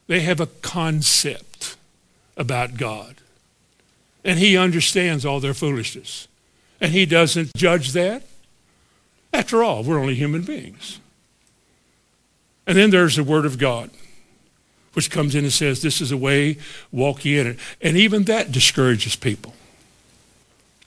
[0.06, 1.76] They have a concept
[2.36, 3.16] about God.
[4.24, 6.28] And he understands all their foolishness.
[6.80, 8.22] And he doesn't judge that.
[9.32, 11.00] After all, we're only human beings.
[12.66, 13.90] And then there's the Word of God,
[14.92, 16.58] which comes in and says, This is a way,
[16.90, 17.58] walk ye in it.
[17.80, 19.54] And even that discourages people.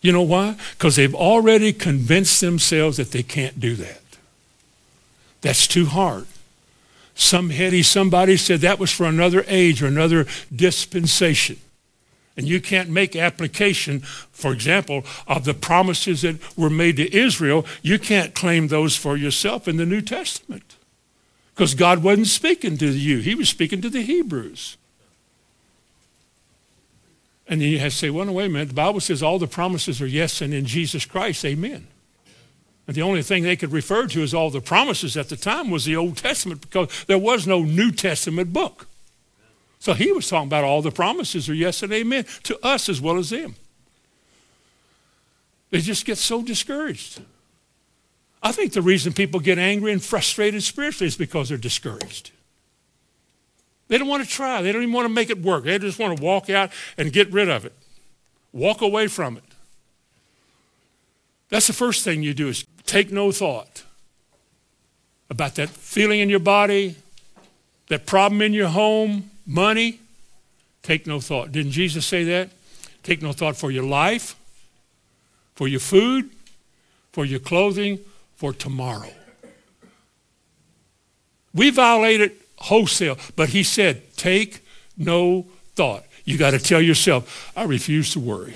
[0.02, 0.56] You know why?
[0.78, 4.02] Because they've already convinced themselves that they can't do that.
[5.42, 6.28] That's too hard.
[7.16, 11.58] Some heady somebody said that was for another age or another dispensation
[12.38, 17.66] and you can't make application, for example, of the promises that were made to Israel,
[17.82, 20.76] you can't claim those for yourself in the New Testament.
[21.54, 24.78] Because God wasn't speaking to you, He was speaking to the Hebrews.
[27.48, 28.70] And then you have to say, well, no, wait a minute.
[28.70, 31.88] The Bible says all the promises are yes, and in Jesus Christ, amen.
[32.88, 35.70] And the only thing they could refer to as all the promises at the time
[35.70, 38.88] was the Old Testament because there was no New Testament book.
[39.86, 43.00] So he was talking about all the promises are yes and amen to us as
[43.00, 43.54] well as them.
[45.70, 47.22] They just get so discouraged.
[48.42, 52.32] I think the reason people get angry and frustrated spiritually is because they're discouraged.
[53.88, 54.64] They don't want to try.
[54.64, 55.66] They don't even want to make it work.
[55.66, 57.74] They just want to walk out and get rid of it.
[58.54, 59.44] Walk away from it.
[61.50, 63.84] That's the first thing you do is take no thought
[65.30, 66.96] about that feeling in your body,
[67.90, 70.00] that problem in your home, money,
[70.84, 71.52] take no thought.
[71.52, 72.50] Didn't Jesus say that?
[73.04, 74.36] Take no thought for your life,
[75.56, 76.30] for your food,
[77.12, 78.00] for your clothing,
[78.36, 79.12] for tomorrow.
[81.54, 84.66] We violated wholesale, but he said, take
[84.98, 86.04] no thought.
[86.26, 88.56] You got to tell yourself, I refuse to worry.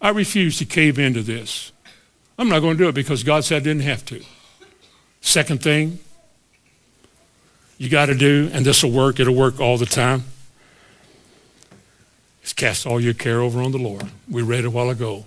[0.00, 1.72] I refuse to cave into this.
[2.38, 4.22] I'm not going to do it because God said I didn't have to.
[5.20, 5.98] Second thing,
[7.78, 10.24] you got to do, and this will work, it'll work all the time,
[12.42, 14.10] is cast all your care over on the Lord.
[14.30, 15.26] We read a while ago.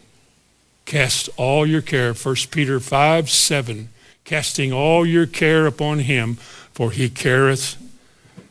[0.85, 3.89] Cast all your care, 1 Peter 5 7,
[4.23, 6.35] casting all your care upon him,
[6.71, 7.75] for he careth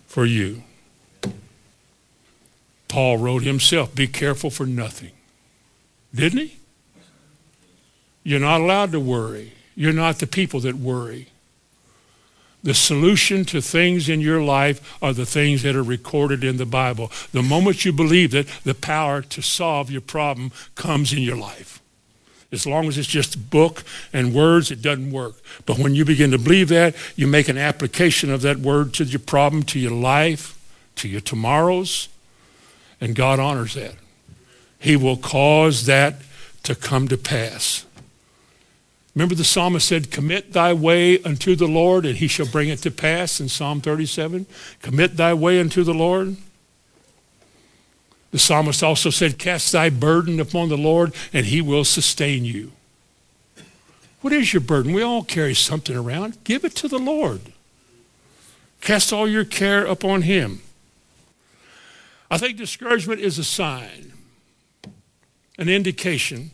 [0.06, 0.62] for you.
[2.88, 5.12] Paul wrote himself, Be careful for nothing.
[6.14, 6.56] Didn't he?
[8.22, 9.52] You're not allowed to worry.
[9.74, 11.28] You're not the people that worry.
[12.66, 16.66] The solution to things in your life are the things that are recorded in the
[16.66, 17.12] Bible.
[17.30, 21.80] The moment you believe that, the power to solve your problem comes in your life.
[22.50, 25.36] As long as it's just book and words, it doesn't work.
[25.64, 29.04] But when you begin to believe that, you make an application of that word to
[29.04, 30.58] your problem, to your life,
[30.96, 32.08] to your tomorrows,
[33.00, 33.94] and God honors that.
[34.80, 36.16] He will cause that
[36.64, 37.86] to come to pass.
[39.16, 42.80] Remember the psalmist said, Commit thy way unto the Lord, and he shall bring it
[42.80, 44.44] to pass in Psalm 37.
[44.82, 46.36] Commit thy way unto the Lord.
[48.30, 52.72] The psalmist also said, Cast thy burden upon the Lord, and he will sustain you.
[54.20, 54.92] What is your burden?
[54.92, 56.44] We all carry something around.
[56.44, 57.40] Give it to the Lord.
[58.82, 60.60] Cast all your care upon him.
[62.30, 64.12] I think discouragement is a sign,
[65.56, 66.50] an indication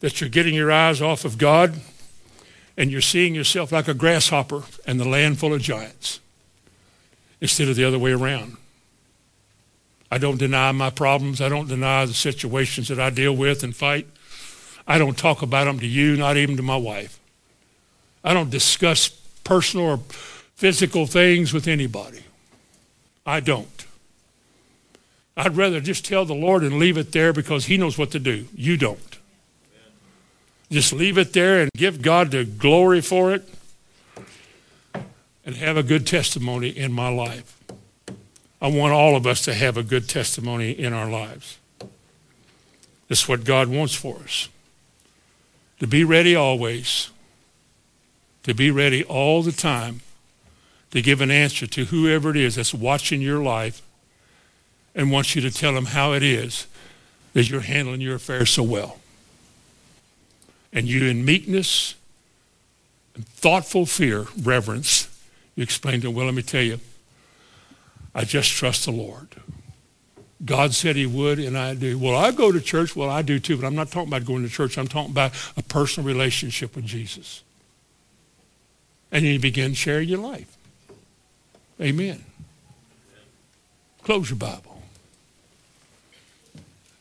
[0.00, 1.80] that you're getting your eyes off of God
[2.76, 6.20] and you're seeing yourself like a grasshopper and the land full of giants
[7.40, 8.56] instead of the other way around.
[10.10, 11.40] I don't deny my problems.
[11.40, 14.06] I don't deny the situations that I deal with and fight.
[14.86, 17.18] I don't talk about them to you, not even to my wife.
[18.22, 20.00] I don't discuss personal or
[20.54, 22.22] physical things with anybody.
[23.24, 23.86] I don't.
[25.36, 28.18] I'd rather just tell the Lord and leave it there because he knows what to
[28.18, 28.46] do.
[28.54, 29.18] You don't.
[30.72, 33.46] Just leave it there and give God the glory for it
[35.44, 37.60] and have a good testimony in my life.
[38.60, 41.58] I want all of us to have a good testimony in our lives.
[43.08, 44.48] That's what God wants for us.
[45.80, 47.10] To be ready always.
[48.44, 50.00] To be ready all the time
[50.92, 53.82] to give an answer to whoever it is that's watching your life
[54.94, 56.66] and wants you to tell them how it is
[57.34, 59.01] that you're handling your affairs so well.
[60.72, 61.94] And you in meekness
[63.14, 65.08] and thoughtful fear, reverence,
[65.54, 66.80] you explain to him, well, let me tell you,
[68.14, 69.28] I just trust the Lord.
[70.44, 71.98] God said he would, and I do.
[71.98, 72.96] Well, I go to church.
[72.96, 74.76] Well, I do too, but I'm not talking about going to church.
[74.76, 77.42] I'm talking about a personal relationship with Jesus.
[79.12, 80.56] And you begin sharing your life.
[81.80, 82.24] Amen.
[84.02, 84.82] Close your Bible.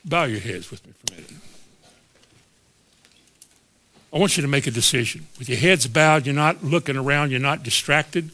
[0.05, 1.31] Bow your heads with me for a minute.
[4.13, 5.27] I want you to make a decision.
[5.39, 8.31] With your heads bowed, you're not looking around, you're not distracted.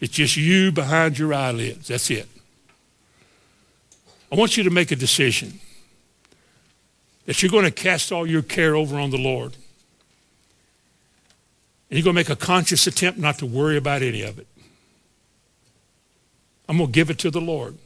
[0.00, 1.88] It's just you behind your eyelids.
[1.88, 2.28] That's it.
[4.30, 5.58] I want you to make a decision
[7.26, 9.54] that you're going to cast all your care over on the Lord.
[11.90, 14.46] And you're going to make a conscious attempt not to worry about any of it.
[16.68, 17.76] I'm going to give it to the Lord.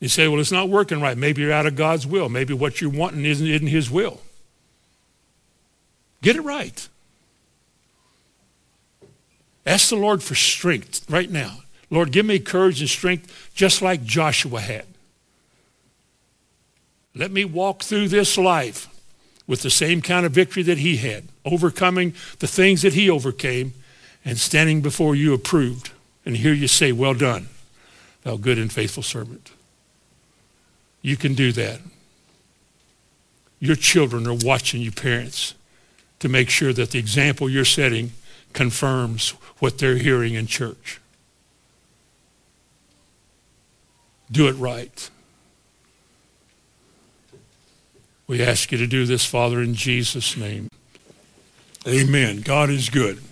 [0.00, 1.16] You say, well, it's not working right.
[1.16, 2.28] Maybe you're out of God's will.
[2.28, 4.20] Maybe what you're wanting isn't in his will.
[6.22, 6.88] Get it right.
[9.66, 11.58] Ask the Lord for strength right now.
[11.90, 14.86] Lord, give me courage and strength just like Joshua had.
[17.14, 18.88] Let me walk through this life
[19.46, 23.72] with the same kind of victory that he had, overcoming the things that he overcame
[24.24, 25.90] and standing before you approved
[26.24, 27.48] and hear you say, well done,
[28.22, 29.50] thou good and faithful servant.
[31.00, 31.80] You can do that.
[33.58, 35.54] Your children are watching you, parents,
[36.18, 38.12] to make sure that the example you're setting
[38.52, 41.00] confirms what they're hearing in church.
[44.30, 45.10] Do it right.
[48.26, 50.68] We ask you to do this, Father, in Jesus' name.
[51.86, 52.42] Amen.
[52.42, 53.22] God is good.